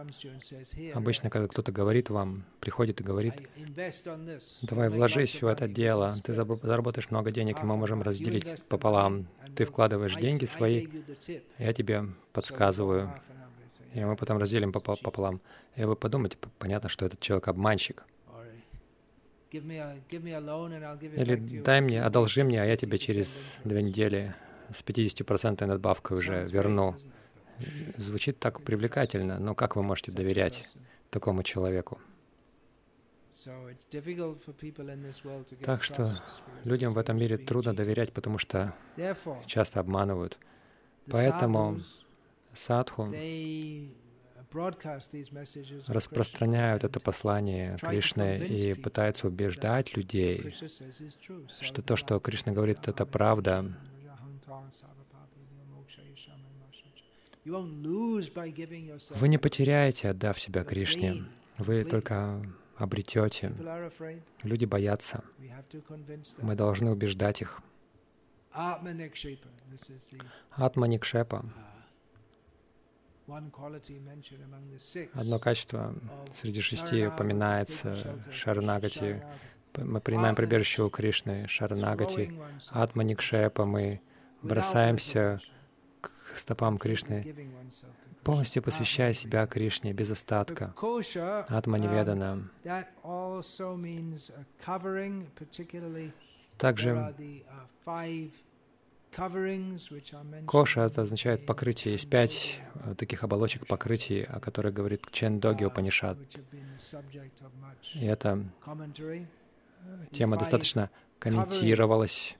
Обычно, 0.93 1.29
когда 1.29 1.47
кто-то 1.47 1.71
говорит 1.71 2.09
вам, 2.09 2.45
приходит 2.59 2.99
и 2.99 3.03
говорит, 3.03 3.33
давай 4.61 4.89
вложись 4.89 5.41
в 5.41 5.47
это 5.47 5.67
дело, 5.67 6.15
ты 6.23 6.33
заработаешь 6.33 7.09
много 7.11 7.31
денег, 7.31 7.61
и 7.61 7.65
мы 7.65 7.77
можем 7.77 8.01
разделить 8.01 8.67
пополам. 8.67 9.27
Ты 9.55 9.65
вкладываешь 9.65 10.15
деньги 10.15 10.45
свои, 10.45 10.87
я 11.57 11.73
тебе 11.73 12.05
подсказываю, 12.33 13.13
и 13.93 14.03
мы 14.03 14.15
потом 14.15 14.37
разделим 14.37 14.71
пополам. 14.71 15.41
И 15.75 15.83
вы 15.83 15.95
подумаете, 15.95 16.37
понятно, 16.57 16.89
что 16.89 17.05
этот 17.05 17.19
человек 17.19 17.47
обманщик. 17.47 18.03
Или 21.21 21.35
дай 21.61 21.81
мне, 21.81 22.03
одолжи 22.03 22.43
мне, 22.43 22.61
а 22.61 22.65
я 22.65 22.77
тебе 22.77 22.97
через 22.97 23.55
две 23.63 23.81
недели 23.81 24.35
с 24.73 24.83
50% 24.83 25.65
надбавкой 25.65 26.17
уже 26.17 26.47
верну. 26.47 26.95
Звучит 27.97 28.39
так 28.39 28.61
привлекательно, 28.61 29.39
но 29.39 29.55
как 29.55 29.75
вы 29.75 29.83
можете 29.83 30.11
доверять 30.11 30.65
такому 31.09 31.43
человеку? 31.43 31.99
Так 35.63 35.83
что 35.83 36.11
людям 36.63 36.93
в 36.93 36.97
этом 36.97 37.17
мире 37.17 37.37
трудно 37.37 37.75
доверять, 37.75 38.11
потому 38.11 38.37
что 38.37 38.73
часто 39.45 39.79
обманывают. 39.79 40.37
Поэтому 41.09 41.81
садху 42.53 43.13
распространяют 45.87 46.83
это 46.83 46.99
послание 46.99 47.77
Кришны 47.77 48.37
и 48.39 48.73
пытаются 48.73 49.27
убеждать 49.27 49.95
людей, 49.95 50.53
что 51.61 51.81
то, 51.81 51.95
что 51.95 52.19
Кришна 52.19 52.53
говорит, 52.53 52.87
это 52.87 53.05
правда. 53.05 53.73
Вы 57.45 59.27
не 59.27 59.37
потеряете, 59.37 60.09
отдав 60.09 60.39
себя 60.39 60.63
Кришне. 60.63 61.25
Вы 61.57 61.83
только 61.85 62.41
обретете. 62.75 63.53
Люди 64.43 64.65
боятся. 64.65 65.23
Мы 66.41 66.55
должны 66.55 66.91
убеждать 66.91 67.41
их. 67.41 67.61
Атманикшепа 70.51 71.45
Одно 75.13 75.39
качество 75.39 75.93
среди 76.33 76.61
шести 76.61 77.07
упоминается 77.07 77.95
Шаранагати. 78.31 79.21
Мы 79.75 79.99
принимаем 80.01 80.35
прибежище 80.35 80.83
у 80.83 80.89
Кришны, 80.89 81.47
Шаранагати, 81.47 82.31
Атманикшепа, 82.71 83.65
мы 83.65 84.01
бросаемся 84.41 85.39
к 86.01 86.09
стопам 86.35 86.77
Кришны, 86.77 87.35
полностью 88.23 88.63
посвящая 88.63 89.13
себя 89.13 89.45
Кришне 89.45 89.93
без 89.93 90.09
остатка. 90.09 90.73
Атманиведана. 91.47 92.49
Также 96.57 97.13
Коша 100.45 100.81
это 100.81 101.01
означает 101.01 101.45
покрытие. 101.45 101.93
Есть 101.93 102.09
пять 102.09 102.61
э, 102.75 102.93
таких 102.95 103.23
оболочек 103.23 103.65
покрытий, 103.65 104.23
о 104.23 104.39
которых 104.39 104.73
говорит 104.73 105.05
Чен 105.11 105.39
Доги 105.39 105.63
uh, 105.63 105.67
Упанишат. 105.67 106.17
И 107.95 108.05
эта 108.05 108.43
тема 110.11 110.37
достаточно 110.37 110.89
комментировалась. 111.19 112.37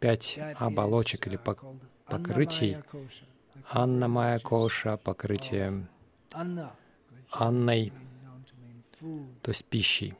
Пять 0.00 0.38
оболочек 0.58 1.26
или 1.26 1.38
покрытий. 2.06 2.76
Анна 3.70 4.08
Майя 4.08 4.38
Коша, 4.38 4.96
покрытие 4.98 5.88
Анной, 7.30 7.92
то 9.00 9.48
есть 9.48 9.64
пищей. 9.64 10.14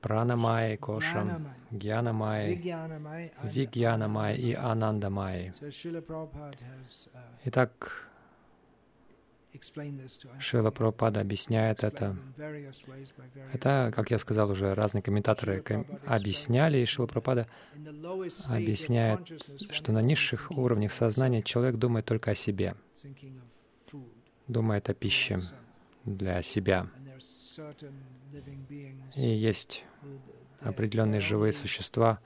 Пранамай, 0.00 0.76
Коша, 0.76 1.40
Гьянамай, 1.70 2.54
Вигьянамай 3.42 4.36
и 4.36 4.52
Анандамай. 4.54 5.52
Итак, 7.44 8.08
Шила 10.38 10.70
Прабхупада 10.70 11.20
объясняет 11.20 11.82
это. 11.82 12.16
Это, 13.52 13.92
как 13.94 14.10
я 14.10 14.18
сказал 14.18 14.50
уже, 14.50 14.74
разные 14.74 15.02
комментаторы 15.02 15.64
объясняли, 16.06 16.78
и 16.78 16.84
Шила 16.84 17.06
Прабхупада 17.06 17.46
объясняет, 18.48 19.20
что 19.70 19.92
на 19.92 20.02
низших 20.02 20.50
уровнях 20.50 20.92
сознания 20.92 21.42
человек 21.42 21.76
думает 21.76 22.04
только 22.04 22.32
о 22.32 22.34
себе, 22.34 22.74
думает 24.46 24.90
о 24.90 24.94
пище. 24.94 25.40
для 26.06 26.40
себя. 26.42 26.86
И 29.14 29.26
есть 29.26 29.84
определенные 30.60 31.20
живые 31.20 31.52
существа, 31.52 32.20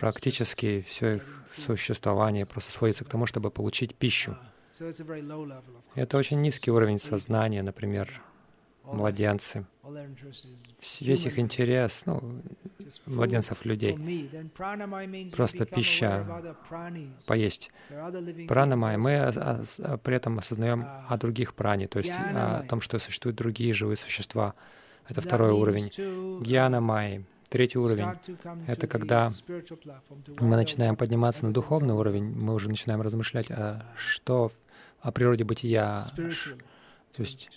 практически 0.00 0.80
все 0.82 1.16
их 1.16 1.44
существование 1.54 2.46
просто 2.46 2.72
сводится 2.72 3.04
к 3.04 3.08
тому, 3.08 3.26
чтобы 3.26 3.50
получить 3.50 3.94
пищу. 3.94 4.36
Это 5.94 6.18
очень 6.18 6.40
низкий 6.40 6.70
уровень 6.70 6.98
сознания, 6.98 7.62
например, 7.62 8.22
младенцы. 8.86 9.66
Весь 11.00 11.26
их 11.26 11.38
интерес, 11.38 12.02
ну, 12.06 12.42
младенцев 13.06 13.64
людей, 13.64 13.96
просто 15.34 15.66
пища, 15.66 16.54
поесть. 17.26 17.70
Пранамай, 18.48 18.96
мы 18.96 19.32
при 20.02 20.16
этом 20.16 20.38
осознаем 20.38 20.84
о 21.08 21.16
других 21.16 21.54
пране, 21.54 21.88
то 21.88 21.98
есть 21.98 22.12
о 22.12 22.62
том, 22.68 22.80
что 22.80 22.98
существуют 22.98 23.36
другие 23.36 23.72
живые 23.74 23.96
существа. 23.96 24.54
Это 25.08 25.20
второй 25.20 25.52
уровень. 25.52 25.90
Гьянамай, 26.42 27.24
Третий 27.48 27.78
уровень— 27.78 28.08
это 28.66 28.88
когда 28.88 29.30
мы 30.40 30.56
начинаем 30.56 30.96
подниматься 30.96 31.44
на 31.44 31.52
духовный 31.52 31.94
уровень, 31.94 32.24
мы 32.24 32.54
уже 32.54 32.68
начинаем 32.68 33.00
размышлять, 33.02 33.50
а 33.50 33.84
что 33.96 34.50
о 35.00 35.12
природе 35.12 35.44
бытия, 35.44 36.06
то 37.16 37.22
есть 37.22 37.48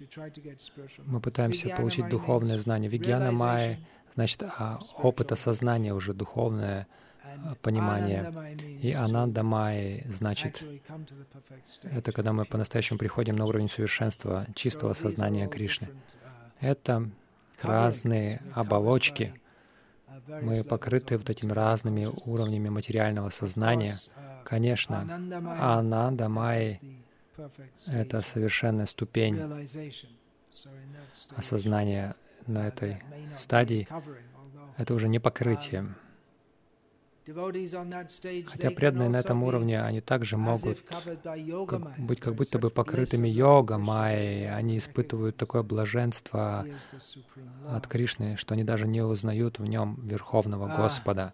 мы 1.05 1.19
пытаемся 1.19 1.69
получить 1.75 2.07
духовное 2.07 2.57
знание. 2.57 2.89
Вигьяна 2.89 3.33
Майя 3.33 3.79
значит 4.13 4.41
а, 4.43 4.79
опыт 4.95 5.33
осознания 5.33 5.93
уже 5.93 6.13
духовное 6.13 6.87
а, 7.23 7.55
понимание. 7.61 8.33
И 8.81 8.93
Ананда 8.93 9.43
Майя 9.43 10.05
значит 10.07 10.63
это 11.83 12.13
когда 12.13 12.31
мы 12.31 12.45
по-настоящему 12.45 12.97
приходим 12.97 13.35
на 13.35 13.45
уровень 13.45 13.67
совершенства, 13.67 14.45
чистого 14.55 14.93
сознания 14.93 15.47
Кришны. 15.49 15.89
Это 16.61 17.09
разные 17.61 18.41
оболочки. 18.55 19.33
Мы 20.41 20.63
покрыты 20.63 21.17
вот 21.17 21.29
этими 21.29 21.51
разными 21.51 22.05
уровнями 22.05 22.69
материального 22.69 23.29
сознания. 23.29 23.97
Конечно, 24.45 25.01
Ананда 25.59 26.29
Майя 26.29 26.79
это 27.87 28.21
совершенная 28.21 28.85
ступень 28.85 29.39
осознания 31.35 32.15
на 32.47 32.67
этой 32.67 32.99
стадии. 33.35 33.87
Это 34.77 34.93
уже 34.93 35.07
не 35.07 35.19
покрытие. 35.19 35.95
Хотя 38.47 38.71
преданные 38.71 39.09
на 39.09 39.17
этом 39.17 39.43
уровне, 39.43 39.81
они 39.81 40.01
также 40.01 40.37
могут 40.37 40.79
как, 41.67 41.99
быть 41.99 42.19
как 42.19 42.35
будто 42.35 42.57
бы 42.57 42.69
покрытыми 42.69 43.27
йога, 43.27 43.77
майей. 43.77 44.51
Они 44.51 44.77
испытывают 44.77 45.37
такое 45.37 45.61
блаженство 45.61 46.65
от 47.67 47.87
Кришны, 47.87 48.35
что 48.37 48.53
они 48.53 48.63
даже 48.63 48.87
не 48.87 49.01
узнают 49.01 49.59
в 49.59 49.65
нем 49.65 49.99
Верховного 50.07 50.67
Господа. 50.75 51.33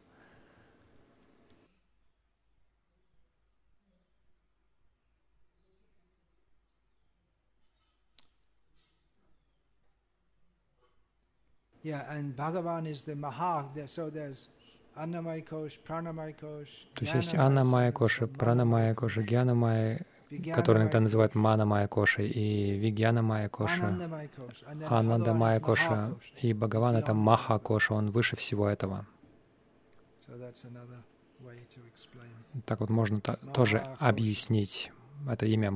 Yeah, 11.86 12.02
and 12.10 12.36
Bhagavan 12.36 12.88
is 12.88 13.04
the 13.04 13.16
Maha. 13.16 13.66
So 13.86 14.10
there's 14.10 14.50
Annamaya 14.98 15.46
Kosh, 15.46 15.78
Pranamaya 15.88 16.34
Kosh. 16.34 16.88
То 16.96 17.06
есть 17.06 17.14
есть 17.14 17.36
Аннамая 17.36 17.92
Коша, 17.92 18.26
Пранамая 18.26 18.96
Коша, 18.96 19.22
Гьянамая, 19.22 20.04
который 20.56 20.82
иногда 20.82 21.00
называют 21.00 21.36
Манамая 21.36 21.88
Коша, 21.88 22.24
и 22.24 22.76
Вигьянамая 22.80 23.50
Коша, 23.50 23.88
Анандамая 24.90 25.60
Коша, 25.60 26.16
и 26.42 26.54
Бхагаван— 26.54 26.96
это 26.98 27.14
Маха 27.14 27.60
Коша, 27.60 27.94
он 27.94 28.10
выше 28.10 28.36
всего 28.36 28.68
этого. 28.68 29.06
Так 32.66 32.80
вот 32.80 32.90
можно 32.90 33.20
тоже 33.54 33.78
объяснить 34.00 34.92
Это 35.28 35.46
имя 35.46 35.72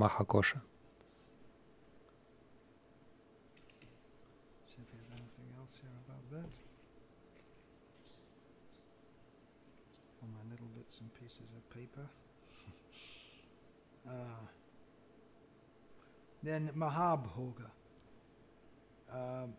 Махакоша. 14.10 14.50
Then 16.44 16.74
Mahabhoga. 16.74 17.72
Um, 19.14 19.54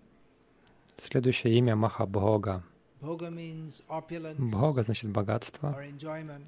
Следующее 0.96 1.54
имя 1.54 1.76
Махабхога. 1.76 2.62
Бхога 3.00 4.82
значит 4.82 5.10
богатство 5.10 5.82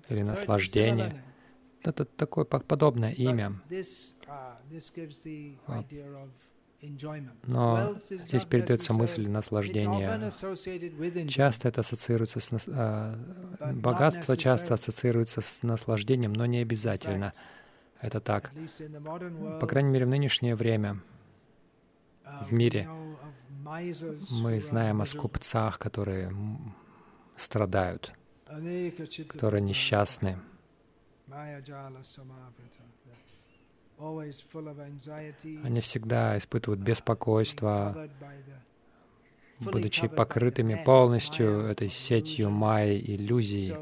или 0.09 0.23
наслаждение. 0.23 1.25
Это 1.83 2.05
такое 2.05 2.45
по- 2.45 2.61
подобное 2.61 3.13
имя. 3.13 3.61
Uh, 3.71 4.57
enjoyment. 6.83 7.37
Но 7.47 7.97
здесь 7.97 8.45
передается 8.45 8.93
мысль 8.93 9.29
наслаждения. 9.29 10.31
Часто 11.29 11.69
это 11.69 11.81
ассоциируется 11.81 12.41
с... 12.41 12.51
а, 12.69 13.17
Богатство 13.73 14.37
часто 14.37 14.75
ассоциируется 14.75 15.41
с 15.41 15.63
наслаждением, 15.63 16.33
но 16.33 16.45
не 16.47 16.59
обязательно. 16.59 17.33
Это 18.03 18.21
так. 18.21 18.53
По 19.61 19.67
крайней 19.67 19.91
мере, 19.91 20.05
в 20.07 20.09
нынешнее 20.09 20.57
время 20.57 21.01
в 22.25 22.53
we 22.53 22.57
мире 22.57 22.89
мы 24.31 24.61
знаем 24.61 25.01
о 25.01 25.07
скупцах, 25.07 25.79
которые 25.79 26.31
страдают, 27.37 28.13
которые 29.29 29.63
несчастны. 29.63 30.37
Они 35.65 35.81
всегда 35.81 36.37
испытывают 36.39 36.81
беспокойство, 36.81 37.95
covered 37.95 38.11
by 38.21 38.35
the- 38.47 38.59
fully 39.52 39.52
будучи 39.65 40.09
покрытыми 40.09 40.83
полностью 40.85 41.61
этой 41.61 41.89
сетью 41.89 42.51
майи, 42.51 42.99
иллюзий. 42.99 43.75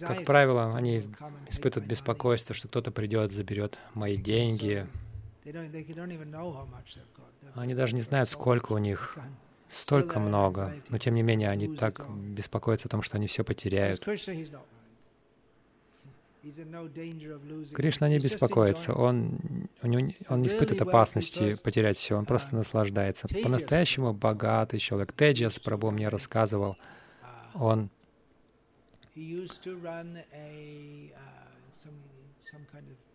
Как 0.00 0.24
правило, 0.24 0.74
они 0.74 1.04
испытывают 1.48 1.88
беспокойство, 1.88 2.54
что 2.54 2.68
кто-то 2.68 2.90
придет, 2.90 3.32
заберет 3.32 3.78
мои 3.94 4.16
деньги. 4.16 4.86
Они 7.54 7.74
даже 7.74 7.94
не 7.94 8.02
знают, 8.02 8.28
сколько 8.28 8.72
у 8.72 8.78
них, 8.78 9.18
столько 9.70 10.20
много. 10.20 10.74
Но 10.88 10.98
тем 10.98 11.14
не 11.14 11.22
менее, 11.22 11.50
они 11.50 11.74
так 11.76 12.06
беспокоятся 12.10 12.88
о 12.88 12.90
том, 12.90 13.02
что 13.02 13.16
они 13.16 13.26
все 13.26 13.44
потеряют. 13.44 14.06
Кришна 17.74 18.08
не 18.08 18.18
беспокоится, 18.18 18.94
он, 18.94 19.38
него, 19.82 20.12
он 20.28 20.42
не 20.42 20.48
испытывает 20.48 20.80
опасности 20.80 21.56
потерять 21.62 21.98
все, 21.98 22.16
он 22.16 22.24
просто 22.24 22.52
uh, 22.52 22.58
наслаждается. 22.58 23.28
По-настоящему 23.28 24.14
богатый 24.14 24.78
человек. 24.78 25.12
Теджас, 25.12 25.58
Прабhu 25.58 25.90
мне 25.90 26.08
рассказывал, 26.08 26.76
Uh, 27.22 27.60
он 27.60 27.90
he 29.14 29.22
used 29.22 29.62
to 29.62 29.76
run 29.82 30.22
a 30.32 31.12
uh, 31.14 31.20
some 31.72 31.98
some 32.40 32.64
kind 32.72 32.86
of 32.88 33.09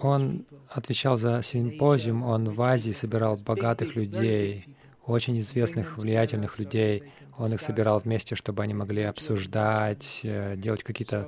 Он 0.00 0.46
отвечал 0.68 1.16
за 1.16 1.42
симпозиум, 1.42 2.22
он 2.22 2.50
в 2.50 2.60
Азии 2.62 2.92
собирал 2.92 3.36
богатых 3.36 3.96
людей, 3.96 4.76
очень 5.06 5.38
известных, 5.40 5.98
влиятельных 5.98 6.58
людей. 6.58 7.04
Он 7.38 7.52
их 7.54 7.60
собирал 7.60 8.00
вместе, 8.00 8.34
чтобы 8.34 8.62
они 8.62 8.74
могли 8.74 9.02
обсуждать, 9.02 10.20
э, 10.22 10.56
делать 10.56 10.82
какие-то 10.82 11.26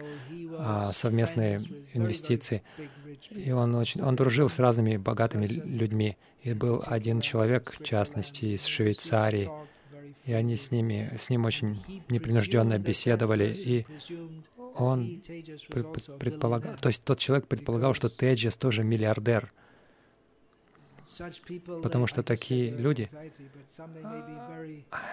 а, 0.58 0.92
совместные 0.92 1.60
инвестиции. 1.94 2.62
И 3.30 3.50
он 3.50 3.74
очень, 3.74 4.02
он 4.02 4.14
дружил 4.14 4.48
с 4.48 4.58
разными 4.58 4.96
богатыми 4.96 5.46
лю- 5.46 5.64
людьми. 5.64 6.16
И 6.42 6.52
был 6.52 6.82
один 6.86 7.20
человек, 7.20 7.74
в 7.78 7.84
частности, 7.84 8.46
из 8.46 8.64
Швейцарии, 8.66 9.48
и 10.24 10.32
они 10.32 10.56
с 10.56 10.70
ними, 10.70 11.16
с 11.18 11.30
ним 11.30 11.46
очень 11.46 11.82
непринужденно 12.08 12.78
беседовали, 12.78 13.52
и 13.54 13.86
он 14.74 15.22
пред- 15.68 15.92
пред- 15.92 16.18
предполагал, 16.18 16.74
то 16.76 16.88
есть 16.88 17.04
тот 17.04 17.18
человек 17.18 17.46
предполагал, 17.46 17.94
что 17.94 18.08
Теджес 18.08 18.56
тоже 18.56 18.82
миллиардер, 18.82 19.52
потому 21.82 22.06
что 22.06 22.22
такие 22.22 22.70
люди, 22.76 23.08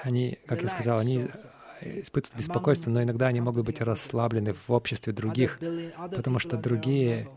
они, 0.04 0.40
как 0.46 0.62
я 0.64 0.70
сказал, 0.70 1.00
они 1.00 1.28
испытывают 1.82 2.38
беспокойство, 2.38 2.92
но 2.92 3.04
иногда 3.04 3.28
они 3.28 3.42
могут 3.42 3.66
быть 3.66 3.80
расслаблены 3.82 4.54
в 4.54 4.70
обществе 4.70 5.14
других, 5.14 5.60
потому 6.16 6.40
что 6.40 6.58
другие, 6.58 7.30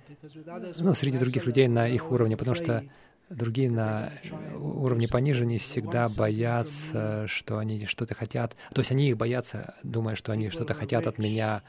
ну, 0.78 0.94
среди 0.94 1.18
других 1.18 1.46
людей 1.46 1.68
на 1.68 1.88
их 1.88 2.10
уровне, 2.10 2.36
потому 2.36 2.54
что 2.54 2.84
другие 3.34 3.70
на 3.70 4.12
уровне 4.58 5.08
пониже 5.08 5.46
не 5.46 5.58
всегда 5.58 6.08
боятся, 6.08 7.26
что 7.28 7.58
они 7.58 7.86
что-то 7.86 8.14
хотят. 8.14 8.56
То 8.74 8.80
есть 8.80 8.90
они 8.90 9.08
их 9.10 9.16
боятся, 9.16 9.74
думая, 9.82 10.14
что 10.14 10.32
они 10.32 10.50
что-то 10.50 10.74
хотят 10.74 11.06
от 11.06 11.18
меня. 11.18 11.62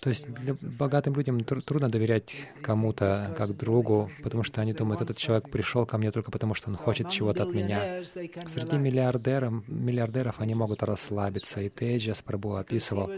То 0.00 0.08
есть 0.08 0.28
для 0.32 0.54
богатым 0.60 1.14
людям 1.14 1.42
тру- 1.44 1.62
трудно 1.62 1.88
доверять 1.88 2.36
кому-то 2.62 3.34
как 3.36 3.56
другу, 3.56 4.10
потому 4.22 4.42
что 4.42 4.60
они 4.60 4.72
думают, 4.72 5.00
этот 5.00 5.16
человек 5.16 5.50
пришел 5.50 5.86
ко 5.86 5.98
мне 5.98 6.10
только 6.10 6.30
потому, 6.30 6.54
что 6.54 6.70
он 6.70 6.76
хочет 6.76 7.10
чего-то 7.10 7.44
от 7.44 7.54
меня. 7.54 8.02
Среди 8.46 8.76
миллиардеров, 8.76 9.66
миллиардеров 9.68 10.40
они 10.40 10.54
могут 10.54 10.82
расслабиться, 10.82 11.60
и 11.60 11.68
Теджас 11.68 12.22
Прабhu 12.26 12.58
описывал, 12.58 13.10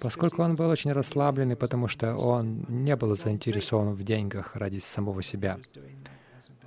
поскольку 0.00 0.42
он 0.42 0.56
был 0.56 0.68
очень 0.68 0.92
расслабленный, 0.92 1.56
потому 1.56 1.88
что 1.88 2.16
он 2.16 2.66
не 2.68 2.96
был 2.96 3.14
заинтересован 3.16 3.94
в 3.94 4.02
деньгах 4.02 4.56
ради 4.56 4.78
самого 4.78 5.22
себя. 5.22 5.58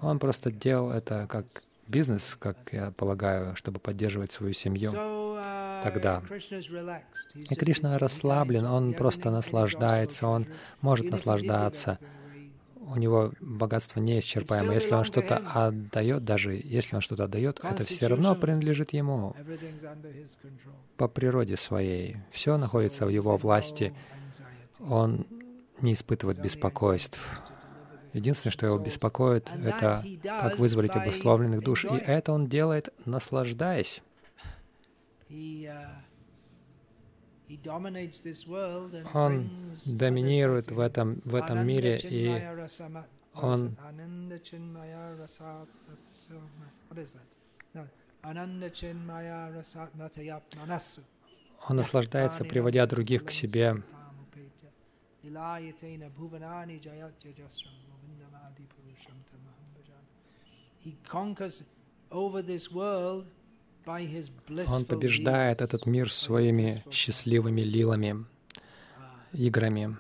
Он 0.02 0.20
просто 0.20 0.52
делал 0.52 0.92
это 0.92 1.26
как 1.28 1.46
бизнес, 1.88 2.36
как 2.40 2.58
я 2.72 2.92
полагаю, 2.92 3.56
чтобы 3.56 3.80
поддерживать 3.80 4.32
свою 4.32 4.54
семью. 4.54 4.92
тогда. 5.84 6.24
И 7.50 7.56
Кришна 7.56 7.98
расслаблен, 8.00 8.66
он 8.66 8.94
просто 8.94 9.30
наслаждается, 9.32 10.28
он 10.28 10.48
может 10.82 11.10
наслаждаться. 11.12 12.00
У 12.80 12.96
него 12.96 13.34
богатство 13.42 14.00
неисчерпаемо. 14.00 14.74
Если 14.74 14.94
он 14.94 15.04
что-то 15.04 15.38
отдает, 15.38 16.24
даже 16.24 16.54
если 16.54 16.96
он 16.96 17.02
что-то 17.02 17.26
отдает, 17.26 17.60
это 17.62 17.84
все 17.84 18.08
равно 18.08 18.34
принадлежит 18.36 18.94
ему 18.94 19.36
по 20.96 21.08
природе 21.08 21.58
своей. 21.58 22.18
Все 22.32 22.58
находится 22.58 23.06
в 23.06 23.10
его 23.10 23.36
власти. 23.38 23.94
Он 24.80 25.28
не 25.82 25.94
испытывает 25.94 26.42
беспокойств. 26.42 27.20
Единственное, 28.14 28.52
что 28.52 28.66
его 28.66 28.78
беспокоит, 28.78 29.50
это 29.64 30.04
как 30.24 30.58
вызволить 30.58 30.96
обусловленных 30.96 31.62
душ. 31.62 31.86
И 31.86 31.96
это 31.96 32.32
он 32.32 32.48
делает, 32.48 32.94
наслаждаясь. 33.06 34.02
Он 39.14 39.50
доминирует 39.86 40.72
в 40.72 40.80
этом, 40.80 41.22
в 41.24 41.36
этом 41.36 41.66
мире, 41.66 42.00
и 42.04 42.42
он 43.34 43.78
он 51.70 51.76
наслаждается, 51.76 52.44
приводя 52.46 52.86
других 52.86 53.26
к 53.26 53.32
себе. 53.32 53.84
Он 64.68 64.86
побеждает 64.86 65.62
этот 65.62 65.86
мир 65.86 66.12
своими 66.12 66.84
счастливыми 66.92 67.62
лилами, 67.62 68.26
играми. 69.34 69.98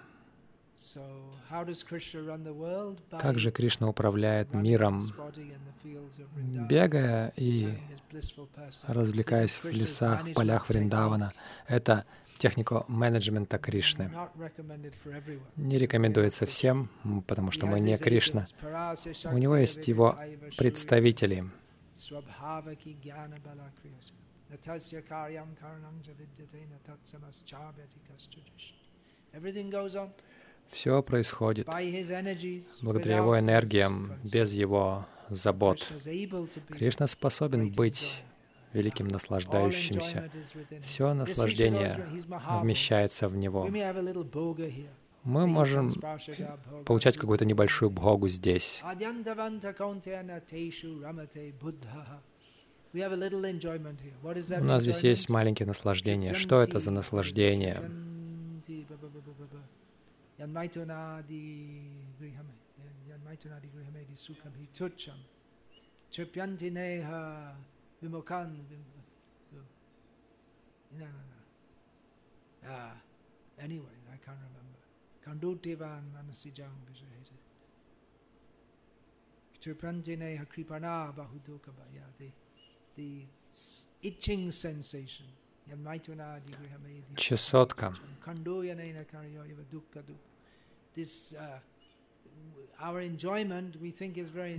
Как 3.19 3.39
же 3.39 3.51
Кришна 3.51 3.87
управляет 3.87 4.53
миром, 4.53 5.13
бегая 6.69 7.31
и 7.37 7.77
развлекаясь 8.83 9.63
в 9.63 9.69
лесах, 9.69 10.25
в 10.25 10.33
полях 10.33 10.67
Вриндавана? 10.67 11.33
Это 11.67 12.05
техника 12.37 12.85
менеджмента 12.87 13.57
Кришны. 13.57 14.11
Не 15.55 15.77
рекомендуется 15.77 16.45
всем, 16.45 16.89
потому 17.27 17.51
что 17.51 17.65
мы 17.65 17.79
не 17.79 17.97
Кришна. 17.97 18.45
У 19.31 19.37
него 19.37 19.57
есть 19.57 19.87
его 19.87 20.17
представители. 20.57 21.45
Все 30.69 31.01
происходит 31.01 31.67
благодаря 32.81 33.17
его 33.17 33.39
энергиям, 33.39 34.13
без 34.23 34.51
его 34.53 35.05
забот. 35.29 35.91
Кришна 36.69 37.07
способен 37.07 37.71
быть 37.71 38.23
великим 38.73 39.07
наслаждающимся. 39.07 40.29
Все 40.83 41.13
наслаждение 41.13 42.05
вмещается 42.61 43.27
в 43.27 43.37
Него. 43.37 43.69
Мы 45.23 45.47
можем 45.47 45.91
получать 46.85 47.17
какую-то 47.17 47.45
небольшую 47.45 47.89
бхогу 47.91 48.29
здесь. 48.29 48.81
У 48.83 48.87
нас 54.63 54.83
здесь 54.83 55.03
есть 55.03 55.29
маленькие 55.29 55.67
наслаждения. 55.67 56.33
Что 56.33 56.61
это 56.61 56.79
за 56.79 56.91
наслаждение? 56.91 57.83
Anyway, 73.58 73.96
I 74.12 74.16
can't 74.16 74.38
remember. 74.38 74.82
Kandutevan 75.24 76.02
manasijam 76.12 76.72
vijahete. 76.86 77.32
Triprantine 79.60 80.36
hakripana 80.36 81.12
bahudokabaya. 81.12 82.06
The 82.96 83.26
Чесотка. 87.16 87.94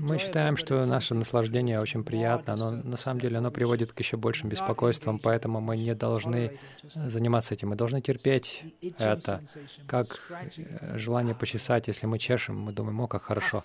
Мы 0.00 0.18
считаем, 0.18 0.56
что 0.56 0.84
наше 0.86 1.14
наслаждение 1.14 1.80
очень 1.80 2.02
приятно, 2.02 2.56
но 2.56 2.70
на 2.72 2.96
самом 2.96 3.20
деле 3.20 3.38
оно 3.38 3.52
приводит 3.52 3.92
к 3.92 3.98
еще 4.00 4.16
большим 4.16 4.48
беспокойствам, 4.48 5.20
поэтому 5.20 5.60
мы 5.60 5.76
не 5.76 5.94
должны 5.94 6.58
заниматься 6.94 7.54
этим. 7.54 7.68
Мы 7.68 7.76
должны 7.76 8.00
терпеть 8.00 8.64
это, 8.98 9.40
как 9.86 10.06
э, 10.56 10.98
желание 10.98 11.34
почесать. 11.34 11.86
Если 11.86 12.06
мы 12.06 12.18
чешем, 12.18 12.58
мы 12.60 12.72
думаем, 12.72 13.00
о, 13.00 13.06
как 13.06 13.22
хорошо. 13.22 13.62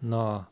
Но 0.00 0.48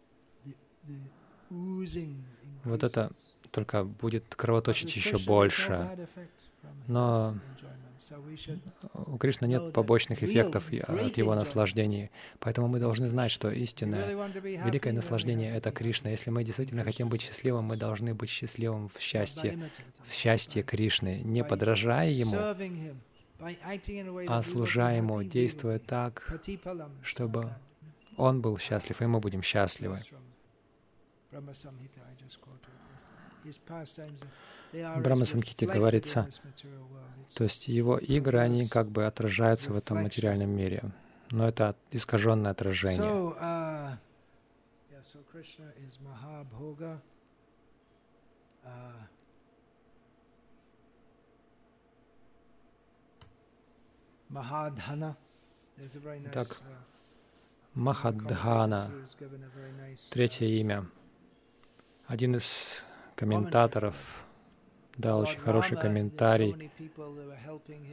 вот 2.65 2.85
это 2.85 3.11
только 3.51 3.85
будет 3.85 4.35
кровоточить 4.37 4.95
еще 4.95 5.19
больше. 5.19 6.09
Но 6.87 7.35
у 8.95 9.17
Кришны 9.19 9.47
нет 9.47 9.73
побочных 9.73 10.23
эффектов 10.23 10.71
от 10.71 11.17
его 11.17 11.35
наслаждений. 11.35 12.11
Поэтому 12.38 12.69
мы 12.69 12.79
должны 12.79 13.09
знать, 13.09 13.31
что 13.31 13.51
истинное, 13.51 14.15
великое 14.43 14.93
наслаждение— 14.93 15.55
это 15.57 15.71
Кришна. 15.71 16.11
Если 16.11 16.31
мы 16.31 16.45
действительно 16.45 16.85
хотим 16.85 17.09
быть 17.09 17.23
счастливым, 17.23 17.65
мы 17.65 17.77
должны 17.77 18.15
быть 18.15 18.31
счастливым 18.31 18.88
в 18.88 18.99
счастье, 19.01 19.71
в 20.05 20.12
счастье 20.12 20.62
Кришны, 20.62 21.21
не 21.23 21.45
подражая 21.45 22.11
Ему, 22.11 22.37
а 24.29 24.43
служа 24.43 24.93
Ему, 24.93 25.23
действуя 25.23 25.79
так, 25.79 26.41
чтобы 27.03 27.55
Он 28.17 28.41
был 28.41 28.59
счастлив, 28.59 29.01
и 29.01 29.07
мы 29.07 29.21
будем 29.21 29.43
счастливы. 29.43 30.01
Брахма 34.72 35.24
Самхите 35.26 35.66
говорится, 35.66 36.28
то 37.35 37.44
есть 37.44 37.68
его 37.68 37.98
игры, 37.98 38.38
они 38.38 38.68
как 38.68 38.88
бы 38.88 39.04
отражаются 39.06 39.72
в 39.72 39.76
этом 39.76 40.02
материальном 40.02 40.50
мире, 40.50 40.82
но 41.30 41.46
это 41.46 41.76
искаженное 41.90 42.52
отражение. 42.52 43.02
Uh, 43.02 43.37
uh, 43.38 43.96
так, 56.32 56.46
uh, 56.46 56.62
Махадхана, 57.74 58.90
третье 60.11 60.46
имя. 60.46 60.87
Один 62.06 62.37
из 62.37 62.82
комментаторов 63.16 64.24
дал 64.96 65.20
очень 65.20 65.40
хороший 65.40 65.76
комментарий. 65.76 66.70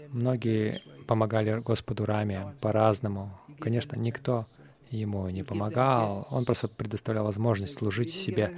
Многие 0.10 0.82
помогали 1.08 1.60
Господу 1.62 2.06
Раме 2.06 2.56
по-разному. 2.62 3.32
Конечно, 3.60 3.98
никто 3.98 4.46
ему 4.90 5.30
не 5.30 5.44
помогал, 5.44 6.28
он 6.32 6.46
просто 6.46 6.68
предоставлял 6.68 7.26
возможность 7.26 7.76
служить 7.76 8.12
себе. 8.12 8.54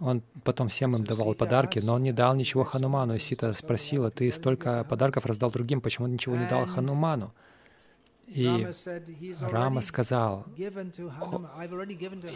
Он 0.00 0.22
потом 0.44 0.68
всем 0.68 0.94
им 0.94 1.02
давал 1.02 1.34
подарки, 1.34 1.80
но 1.80 1.94
он 1.94 2.02
не 2.02 2.12
дал 2.12 2.34
ничего 2.36 2.62
Хануману. 2.62 3.14
И 3.14 3.18
Сита 3.18 3.52
спросила, 3.54 4.10
ты 4.10 4.30
столько 4.30 4.84
подарков 4.84 5.26
раздал 5.26 5.50
другим, 5.50 5.80
почему 5.80 6.06
ничего 6.06 6.36
не 6.36 6.48
дал 6.48 6.66
Хануману? 6.66 7.34
И 8.28 8.66
Рама 9.40 9.80
сказал, 9.80 10.44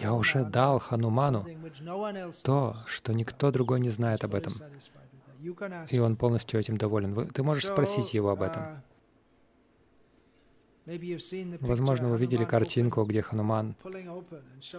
«Я 0.01 0.15
уже 0.15 0.45
дал 0.45 0.79
Хануману 0.79 1.45
то, 2.43 2.77
что 2.87 3.13
никто 3.13 3.51
другой 3.51 3.81
не 3.81 3.91
знает 3.91 4.25
об 4.25 4.35
этом». 4.35 4.55
И 5.91 5.99
он 5.99 6.17
полностью 6.17 6.61
этим 6.61 6.77
доволен. 6.79 7.29
Ты 7.29 7.43
можешь 7.43 7.67
спросить 7.67 8.15
его 8.15 8.31
об 8.31 8.43
этом. 8.43 8.63
Uh, 8.63 8.77
Возможно, 11.61 12.09
вы 12.09 12.19
видели 12.19 12.45
картинку, 12.45 13.05
где 13.05 13.23
Хануман 13.23 13.77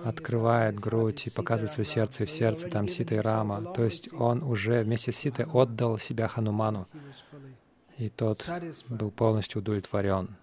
открывает 0.03 0.77
грудь 0.77 1.27
и 1.27 1.29
показывает 1.29 1.71
свое 1.73 1.85
сердце, 1.85 2.23
и 2.23 2.25
в 2.25 2.31
сердце 2.31 2.69
там 2.69 2.89
Сита 2.89 3.15
и 3.15 3.19
Рама. 3.19 3.73
То 3.73 3.85
есть 3.85 4.11
он 4.13 4.43
уже 4.43 4.83
вместе 4.83 5.13
с 5.13 5.17
Ситой 5.17 5.45
отдал 5.45 5.97
себя 5.97 6.27
Хануману, 6.27 6.87
и 7.97 8.09
тот 8.09 8.49
был 8.89 9.11
полностью 9.11 9.61
удовлетворен. 9.61 10.35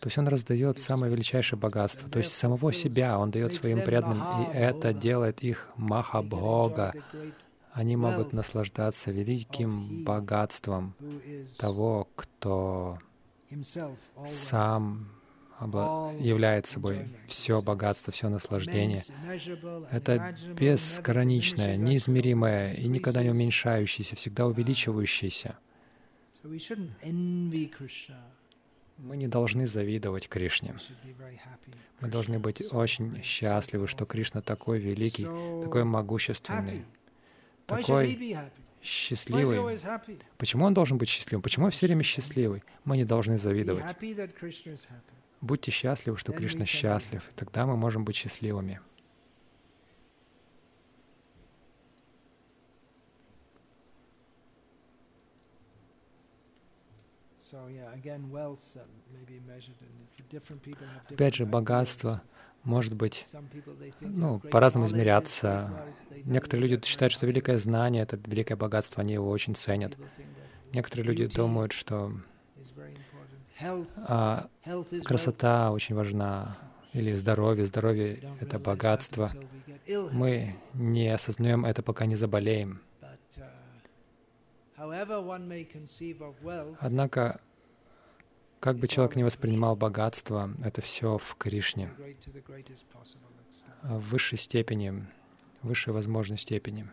То 0.00 0.06
есть 0.06 0.18
он 0.18 0.28
раздает 0.28 0.78
самое 0.78 1.12
величайшее 1.12 1.58
богатство, 1.58 2.08
то 2.08 2.18
есть 2.18 2.32
самого 2.32 2.72
себя 2.72 3.18
он 3.18 3.30
дает 3.32 3.52
своим 3.52 3.82
преданным, 3.82 4.22
и 4.42 4.56
это 4.56 4.92
делает 4.92 5.42
их 5.42 5.68
Махабхога. 5.76 6.92
Они 7.72 7.96
могут 7.96 8.32
наслаждаться 8.32 9.10
великим 9.10 10.04
богатством 10.04 10.94
того, 11.58 12.08
кто 12.14 12.98
сам 14.26 15.08
является 15.60 16.74
собой 16.74 17.08
все 17.26 17.60
богатство, 17.62 18.12
все 18.12 18.28
наслаждение. 18.28 19.02
Это 19.90 20.36
безграничное, 20.54 21.76
неизмеримое 21.76 22.74
и 22.74 22.86
никогда 22.86 23.24
не 23.24 23.30
уменьшающееся, 23.30 24.14
всегда 24.14 24.46
увеличивающееся. 24.46 25.58
Мы 28.98 29.16
не 29.16 29.28
должны 29.28 29.66
завидовать 29.66 30.28
Кришне. 30.28 30.74
Мы 32.00 32.08
должны 32.08 32.38
быть 32.38 32.72
очень 32.72 33.22
счастливы, 33.22 33.86
что 33.86 34.06
Кришна 34.06 34.42
такой 34.42 34.78
великий, 34.80 35.24
такой 35.24 35.84
могущественный, 35.84 36.84
такой 37.66 38.18
счастливый. 38.82 39.78
Почему 40.36 40.64
он 40.64 40.74
должен 40.74 40.98
быть 40.98 41.08
счастливым? 41.08 41.42
Почему 41.42 41.66
он 41.66 41.70
все 41.70 41.86
время 41.86 42.02
счастливый? 42.02 42.62
Мы 42.84 42.96
не 42.96 43.04
должны 43.04 43.38
завидовать. 43.38 43.84
Будьте 45.40 45.70
счастливы, 45.70 46.16
что 46.16 46.32
Кришна 46.32 46.66
счастлив, 46.66 47.22
тогда 47.36 47.66
мы 47.66 47.76
можем 47.76 48.04
быть 48.04 48.16
счастливыми. 48.16 48.80
Опять 61.08 61.34
же, 61.34 61.46
богатство 61.46 62.22
может 62.64 62.94
быть, 62.94 63.26
ну, 64.00 64.40
по-разному 64.40 64.86
измеряться. 64.86 65.86
Некоторые 66.24 66.68
люди 66.68 66.84
считают, 66.86 67.12
что 67.12 67.26
великое 67.26 67.56
знание— 67.56 68.02
это 68.04 68.18
великое 68.26 68.56
богатство, 68.56 69.00
они 69.00 69.14
его 69.14 69.30
очень 69.30 69.54
ценят. 69.54 69.96
Некоторые 70.72 71.06
люди 71.06 71.26
думают, 71.26 71.72
что 71.72 72.12
а, 74.06 74.48
красота 75.04 75.72
очень 75.72 75.94
важна, 75.94 76.58
или 76.92 77.14
здоровье. 77.14 77.64
Здоровье— 77.64 78.20
это 78.40 78.58
богатство. 78.58 79.30
Мы 79.86 80.56
не 80.74 81.08
осознаем 81.08 81.64
это, 81.64 81.82
пока 81.82 82.06
не 82.06 82.16
заболеем. 82.16 82.80
Однако, 86.78 87.40
как 88.60 88.76
бы 88.78 88.86
человек 88.86 89.16
не 89.16 89.24
воспринимал 89.24 89.74
богатство, 89.74 90.50
это 90.64 90.80
все 90.80 91.18
в 91.18 91.34
Кришне, 91.34 91.90
в 93.82 93.98
высшей 94.10 94.38
степени, 94.38 95.06
высшей 95.62 95.92
возможной 95.92 96.38
степени. 96.38 96.88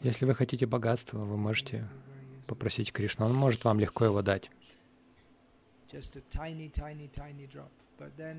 Если 0.00 0.24
вы 0.24 0.34
хотите 0.34 0.66
богатства, 0.66 1.18
вы 1.18 1.36
можете 1.36 1.88
попросить 2.46 2.92
Кришну. 2.92 3.26
Он 3.26 3.34
может 3.34 3.64
вам 3.64 3.80
легко 3.80 4.04
его 4.04 4.22
дать. 4.22 4.50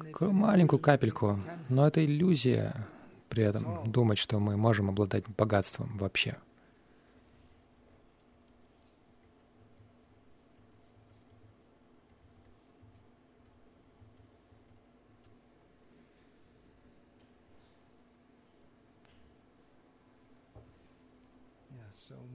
Такую 0.04 0.32
маленькую 0.32 0.80
капельку. 0.80 1.40
Но 1.70 1.86
это 1.88 2.04
иллюзия 2.04 2.88
при 3.30 3.44
этом, 3.44 3.92
думать, 3.92 4.18
что 4.18 4.40
мы 4.40 4.58
можем 4.58 4.90
обладать 4.90 5.26
богатством 5.38 5.98
вообще. 5.98 6.38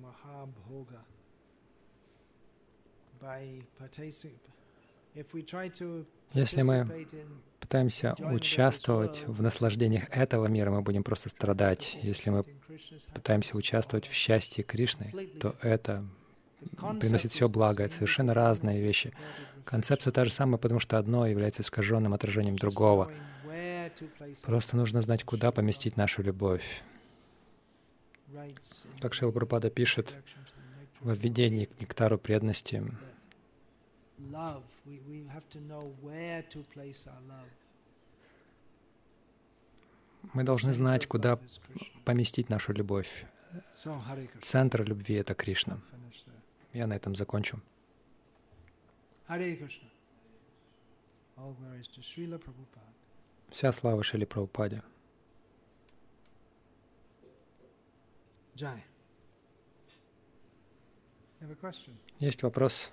Mahabhoga. 0.02 1.02
Если 6.32 6.62
мы 6.62 7.06
пытаемся 7.60 8.14
участвовать 8.18 9.24
в 9.26 9.40
наслаждениях 9.42 10.08
этого 10.10 10.46
мира, 10.46 10.70
мы 10.70 10.82
будем 10.82 11.02
просто 11.02 11.28
страдать. 11.28 11.98
Если 12.02 12.30
мы 12.30 12.44
пытаемся 13.14 13.56
участвовать 13.56 14.06
в 14.06 14.12
счастье 14.12 14.62
Кришны, 14.62 15.30
то 15.40 15.56
это 15.62 16.04
приносит 17.00 17.30
все 17.30 17.48
благо. 17.48 17.84
Это 17.84 17.94
совершенно 17.94 18.34
разные 18.34 18.80
вещи. 18.80 19.12
Концепция 19.64 20.12
та 20.12 20.24
же 20.24 20.30
самая, 20.30 20.58
потому 20.58 20.80
что 20.80 20.98
одно 20.98 21.26
является 21.26 21.62
искаженным 21.62 22.14
отражением 22.14 22.56
другого. 22.56 23.10
Просто 24.42 24.76
нужно 24.76 25.02
знать, 25.02 25.24
куда 25.24 25.50
поместить 25.50 25.96
нашу 25.96 26.22
любовь. 26.22 26.82
Как 29.00 29.14
Шил 29.14 29.32
Пропада 29.32 29.70
пишет 29.70 30.14
в 31.00 31.12
введении 31.12 31.64
к 31.64 31.80
нектару 31.80 32.18
преданности, 32.18 32.84
мы 40.32 40.44
должны 40.44 40.72
знать, 40.72 41.06
куда 41.06 41.38
поместить 42.04 42.48
нашу 42.48 42.72
любовь. 42.72 43.24
Центр 44.42 44.84
любви— 44.84 45.14
это 45.16 45.34
Кришна. 45.34 45.80
Я 46.72 46.86
на 46.86 46.94
этом 46.94 47.14
закончу. 47.14 47.60
Вся 53.50 53.72
слава 53.72 54.02
Шили 54.02 54.24
Прабхупаде. 54.24 54.82
Есть 62.18 62.42
вопрос? 62.42 62.90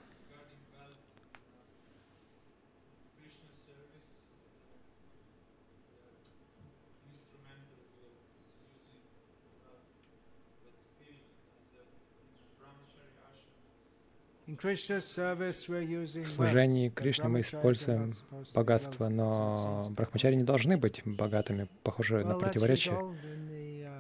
В 14.61 16.25
служении 16.25 16.89
Кришне 16.89 17.27
мы 17.27 17.41
используем 17.41 18.13
богатство, 18.53 19.09
но 19.09 19.87
брахмачари 19.89 20.35
не 20.35 20.43
должны 20.43 20.77
быть 20.77 21.01
богатыми, 21.05 21.67
похоже 21.83 22.23
на 22.23 22.35
противоречие. 22.35 22.97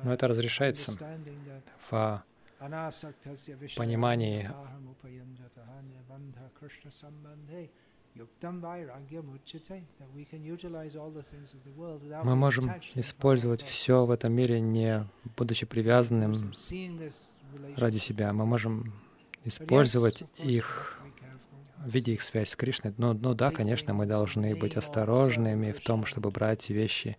Но 0.03 0.13
это 0.13 0.27
разрешается 0.27 0.91
в 1.89 2.23
понимании 3.75 4.49
мы 12.23 12.35
можем 12.35 12.71
использовать 12.95 13.61
все 13.61 14.05
в 14.05 14.11
этом 14.11 14.33
мире, 14.33 14.61
не 14.61 15.07
будучи 15.35 15.65
привязанным 15.65 16.53
ради 17.75 17.97
себя. 17.97 18.33
Мы 18.33 18.45
можем 18.45 18.93
использовать 19.45 20.23
их, 20.37 20.99
видя 21.85 22.11
их 22.11 22.21
связь 22.21 22.49
с 22.49 22.55
Кришной. 22.55 22.93
Но, 22.97 23.13
ну 23.13 23.33
да, 23.33 23.51
конечно, 23.51 23.93
мы 23.93 24.05
должны 24.05 24.55
быть 24.55 24.75
осторожными 24.75 25.71
в 25.71 25.81
том, 25.81 26.05
чтобы 26.05 26.31
брать 26.31 26.69
вещи 26.69 27.17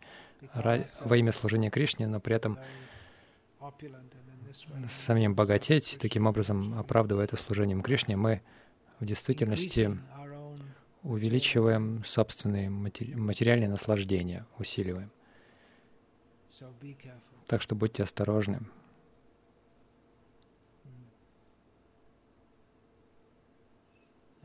во 0.53 1.17
имя 1.17 1.33
служения 1.33 1.71
Кришне, 1.71 2.07
но 2.07 2.21
при 2.21 2.37
этом 2.37 2.59
самим 4.89 5.35
богатеть, 5.35 5.97
таким 6.01 6.27
образом 6.27 6.79
оправдывая 6.79 7.25
это 7.25 7.37
служением 7.37 7.83
Кришне, 7.83 8.17
мы 8.17 8.43
в 9.01 9.07
действительности 9.07 9.99
увеличиваем 11.03 12.03
собственные 12.05 12.71
материальные 12.71 13.69
наслаждения, 13.69 14.47
усиливаем. 14.59 15.11
Так 17.47 17.61
что 17.61 17.75
будьте 17.75 18.03
осторожны. 18.03 18.61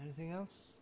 Anything 0.02 0.32
else? 0.32 0.78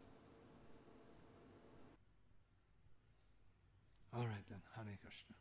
All 4.13 4.21
right 4.21 4.45
then, 4.49 4.62
Hare 4.75 4.97
Krishna. 5.01 5.37